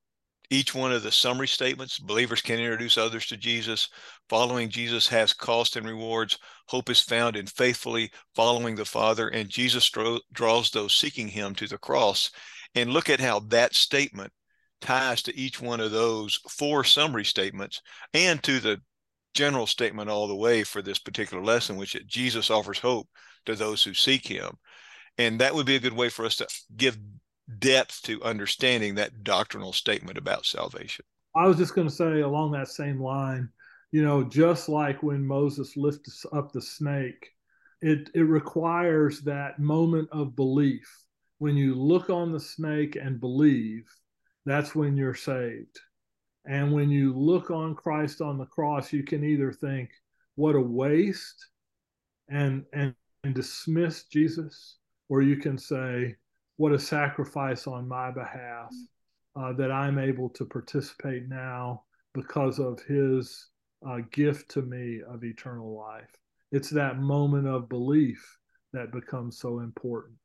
each 0.53 0.75
one 0.75 0.91
of 0.91 1.01
the 1.01 1.11
summary 1.11 1.47
statements. 1.47 1.97
Believers 1.97 2.41
can 2.41 2.59
introduce 2.59 2.97
others 2.97 3.25
to 3.27 3.37
jesus. 3.37 3.89
Following 4.29 4.69
jesus 4.69 5.07
has 5.07 5.33
cost 5.33 5.75
and 5.75 5.85
rewards. 5.85 6.37
Hope 6.67 6.89
is 6.89 7.01
found 7.01 7.35
in 7.35 7.47
faithfully 7.47 8.11
following 8.35 8.75
the 8.75 8.85
father 8.85 9.29
and 9.29 9.49
jesus 9.49 9.89
draws 10.31 10.69
those 10.69 10.93
seeking 10.93 11.27
him 11.27 11.55
to 11.55 11.67
the 11.67 11.77
cross. 11.79 12.29
And 12.75 12.91
look 12.91 13.09
at 13.09 13.19
how 13.19 13.39
that 13.49 13.73
statement 13.73 14.31
ties 14.79 15.23
to 15.23 15.35
each 15.35 15.59
one 15.59 15.79
of 15.79 15.91
those 15.91 16.39
four 16.49 16.83
summary 16.83 17.25
statements 17.25 17.81
and 18.13 18.41
to 18.43 18.59
the 18.59 18.79
general 19.33 19.65
statement 19.65 20.09
all 20.09 20.27
the 20.27 20.35
way 20.35 20.63
for 20.63 20.83
this 20.83 20.99
particular 20.99 21.43
lesson 21.43 21.77
which 21.77 21.97
jesus 22.05 22.51
offers 22.51 22.77
hope 22.77 23.07
to 23.45 23.55
those 23.55 23.83
who 23.83 23.93
seek 23.93 24.27
him. 24.27 24.51
And 25.17 25.39
that 25.39 25.55
would 25.55 25.65
be 25.65 25.75
a 25.75 25.79
good 25.79 25.93
way 25.93 26.09
for 26.09 26.25
us 26.25 26.35
to 26.37 26.47
give 26.75 26.97
depth 27.59 28.01
to 28.03 28.23
understanding 28.23 28.95
that 28.95 29.23
doctrinal 29.23 29.73
statement 29.73 30.17
about 30.17 30.45
salvation. 30.45 31.05
I 31.35 31.47
was 31.47 31.57
just 31.57 31.75
going 31.75 31.87
to 31.87 31.93
say 31.93 32.21
along 32.21 32.51
that 32.51 32.67
same 32.67 33.01
line, 33.01 33.49
you 33.91 34.03
know, 34.03 34.23
just 34.23 34.69
like 34.69 35.03
when 35.03 35.25
Moses 35.25 35.75
lifts 35.75 36.25
up 36.31 36.51
the 36.51 36.61
snake, 36.61 37.29
it, 37.81 38.09
it 38.13 38.21
requires 38.21 39.21
that 39.21 39.59
moment 39.59 40.09
of 40.11 40.35
belief. 40.35 40.87
When 41.39 41.57
you 41.57 41.75
look 41.75 42.09
on 42.09 42.31
the 42.31 42.39
snake 42.39 42.95
and 42.95 43.19
believe, 43.19 43.85
that's 44.45 44.73
when 44.73 44.95
you're 44.95 45.15
saved. 45.15 45.79
And 46.45 46.73
when 46.73 46.89
you 46.89 47.13
look 47.13 47.51
on 47.51 47.75
Christ 47.75 48.21
on 48.21 48.37
the 48.37 48.45
cross, 48.45 48.93
you 48.93 49.03
can 49.03 49.23
either 49.23 49.51
think, 49.51 49.89
what 50.35 50.55
a 50.55 50.61
waste, 50.61 51.47
and, 52.29 52.65
and, 52.73 52.95
and 53.23 53.35
dismiss 53.35 54.03
Jesus, 54.05 54.77
or 55.09 55.21
you 55.21 55.37
can 55.37 55.57
say, 55.57 56.15
what 56.57 56.71
a 56.71 56.79
sacrifice 56.79 57.67
on 57.67 57.87
my 57.87 58.11
behalf 58.11 58.71
uh, 59.35 59.53
that 59.53 59.71
I'm 59.71 59.97
able 59.97 60.29
to 60.29 60.45
participate 60.45 61.27
now 61.27 61.83
because 62.13 62.59
of 62.59 62.79
his 62.83 63.47
uh, 63.87 63.99
gift 64.11 64.49
to 64.51 64.61
me 64.61 65.01
of 65.07 65.23
eternal 65.23 65.75
life. 65.75 66.09
It's 66.51 66.69
that 66.69 66.99
moment 66.99 67.47
of 67.47 67.69
belief 67.69 68.23
that 68.73 68.91
becomes 68.91 69.39
so 69.39 69.59
important. 69.59 70.15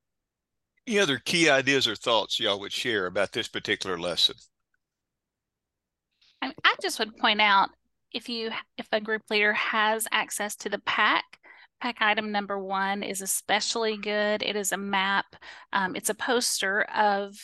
Any 0.86 0.98
other 0.98 1.18
key 1.18 1.50
ideas 1.50 1.86
or 1.86 1.94
thoughts 1.94 2.38
y'all 2.38 2.60
would 2.60 2.72
share 2.72 3.06
about 3.06 3.32
this 3.32 3.48
particular 3.48 3.98
lesson? 3.98 4.36
I 6.40 6.52
just 6.80 6.98
would 6.98 7.16
point 7.16 7.40
out 7.40 7.70
if 8.12 8.28
you 8.28 8.50
if 8.76 8.86
a 8.92 9.00
group 9.00 9.22
leader 9.28 9.52
has 9.52 10.06
access 10.12 10.54
to 10.56 10.68
the 10.68 10.78
pack 10.78 11.24
Pack 11.80 11.96
item 12.00 12.32
number 12.32 12.58
one 12.58 13.02
is 13.02 13.22
especially 13.22 13.96
good. 13.96 14.42
It 14.42 14.56
is 14.56 14.72
a 14.72 14.76
map, 14.76 15.36
um, 15.72 15.94
it's 15.94 16.10
a 16.10 16.14
poster 16.14 16.82
of 16.82 17.36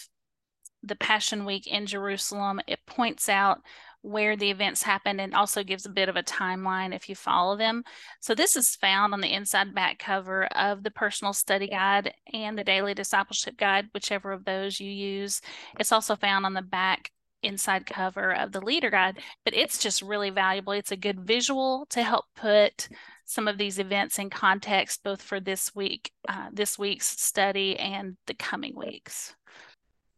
the 0.83 0.97
Passion 0.97 1.44
Week 1.44 1.66
in 1.66 1.87
Jerusalem. 1.87 2.61
It 2.66 2.81
points 2.87 3.29
out 3.29 3.61
where 4.03 4.37
the 4.37 4.51
events 4.51 4.83
happened 4.83 5.18
and 5.18 5.35
also 5.35 5.64
gives 5.64 5.87
a 5.87 5.90
bit 5.90 6.11
of 6.11 6.16
a 6.16 6.23
timeline 6.23 6.94
if 6.94 7.09
you 7.09 7.14
follow 7.14 7.57
them. 7.57 7.83
So 8.20 8.35
this 8.35 8.55
is 8.55 8.77
found 8.77 9.14
on 9.14 9.23
the 9.23 9.33
inside 9.33 9.75
back 9.75 9.99
cover 9.99 10.44
of 10.44 10.83
the 10.83 10.90
personal 10.90 11.33
study 11.33 11.68
guide 11.68 12.12
and 12.35 12.59
the 12.59 12.64
daily 12.64 12.92
discipleship 12.92 13.57
guide, 13.57 13.88
whichever 13.94 14.33
of 14.33 14.44
those 14.44 14.79
you 14.79 14.90
use. 14.90 15.40
It's 15.81 15.90
also 15.90 16.16
found 16.16 16.44
on 16.44 16.53
the 16.53 16.61
back 16.61 17.12
inside 17.42 17.87
cover 17.87 18.35
of 18.35 18.53
the 18.53 18.61
leader 18.61 18.90
guide, 18.90 19.20
but 19.42 19.55
it's 19.55 19.79
just 19.79 20.03
really 20.03 20.31
valuable. 20.31 20.75
It's 20.75 20.92
a 20.92 20.97
good 20.97 21.20
visual 21.20 21.87
to 21.90 22.03
help 22.03 22.27
put 22.37 22.88
some 23.25 23.49
of 23.49 23.59
these 23.59 23.79
events 23.79 24.19
in 24.19 24.31
context, 24.31 25.03
both 25.03 25.23
for 25.23 25.41
this 25.41 25.75
week, 25.75 26.13
uh, 26.29 26.49
this 26.53 26.79
week's 26.79 27.07
study 27.07 27.79
and 27.79 28.17
the 28.27 28.35
coming 28.35 28.75
weeks. 28.77 29.35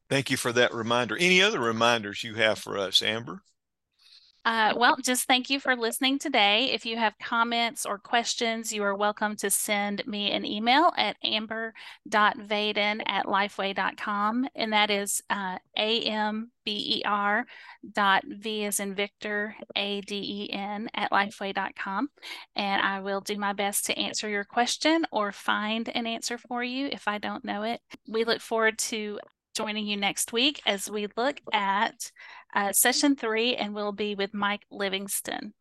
Thank 0.08 0.30
you 0.30 0.36
for 0.36 0.52
that 0.52 0.72
reminder. 0.72 1.16
Any 1.16 1.42
other 1.42 1.60
reminders 1.60 2.22
you 2.22 2.34
have 2.34 2.58
for 2.58 2.78
us, 2.78 3.02
Amber? 3.02 3.42
Uh, 4.46 4.72
well, 4.76 4.94
just 5.02 5.26
thank 5.26 5.50
you 5.50 5.58
for 5.58 5.74
listening 5.74 6.20
today. 6.20 6.70
If 6.72 6.86
you 6.86 6.96
have 6.96 7.18
comments 7.20 7.84
or 7.84 7.98
questions, 7.98 8.72
you 8.72 8.84
are 8.84 8.94
welcome 8.94 9.34
to 9.38 9.50
send 9.50 10.06
me 10.06 10.30
an 10.30 10.44
email 10.44 10.92
at 10.96 11.16
amber.vaden 11.24 13.02
at 13.06 13.26
lifeway.com. 13.26 14.46
And 14.54 14.72
that 14.72 14.88
is 14.88 15.20
uh, 15.30 15.58
A-M-B-E-R 15.76 17.44
dot 17.92 18.22
V 18.24 18.64
as 18.66 18.78
in 18.78 18.94
Victor, 18.94 19.56
A-D-E-N 19.74 20.90
at 20.94 21.10
lifeway.com. 21.10 22.08
And 22.54 22.82
I 22.82 23.00
will 23.00 23.22
do 23.22 23.36
my 23.36 23.52
best 23.52 23.86
to 23.86 23.98
answer 23.98 24.28
your 24.28 24.44
question 24.44 25.04
or 25.10 25.32
find 25.32 25.88
an 25.88 26.06
answer 26.06 26.38
for 26.38 26.62
you 26.62 26.86
if 26.92 27.08
I 27.08 27.18
don't 27.18 27.44
know 27.44 27.64
it. 27.64 27.80
We 28.06 28.22
look 28.22 28.40
forward 28.40 28.78
to 28.78 29.18
joining 29.56 29.86
you 29.86 29.96
next 29.96 30.32
week 30.32 30.60
as 30.66 30.90
we 30.90 31.08
look 31.16 31.40
at 31.50 32.12
uh, 32.54 32.72
session 32.72 33.16
three, 33.16 33.56
and 33.56 33.74
we'll 33.74 33.92
be 33.92 34.14
with 34.14 34.34
Mike 34.34 34.66
Livingstone. 34.70 35.54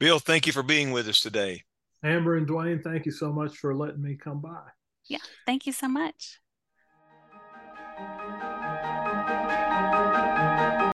Bill, 0.00 0.18
thank 0.18 0.46
you 0.46 0.52
for 0.52 0.64
being 0.64 0.90
with 0.90 1.08
us 1.08 1.20
today. 1.20 1.62
Amber 2.02 2.36
and 2.36 2.46
Dwayne, 2.46 2.82
thank 2.82 3.06
you 3.06 3.12
so 3.12 3.32
much 3.32 3.56
for 3.56 3.74
letting 3.74 4.02
me 4.02 4.16
come 4.16 4.40
by. 4.40 4.62
Yeah, 5.08 5.18
thank 5.46 5.66
you 5.66 5.72
so 5.72 5.88
much. 5.88 6.40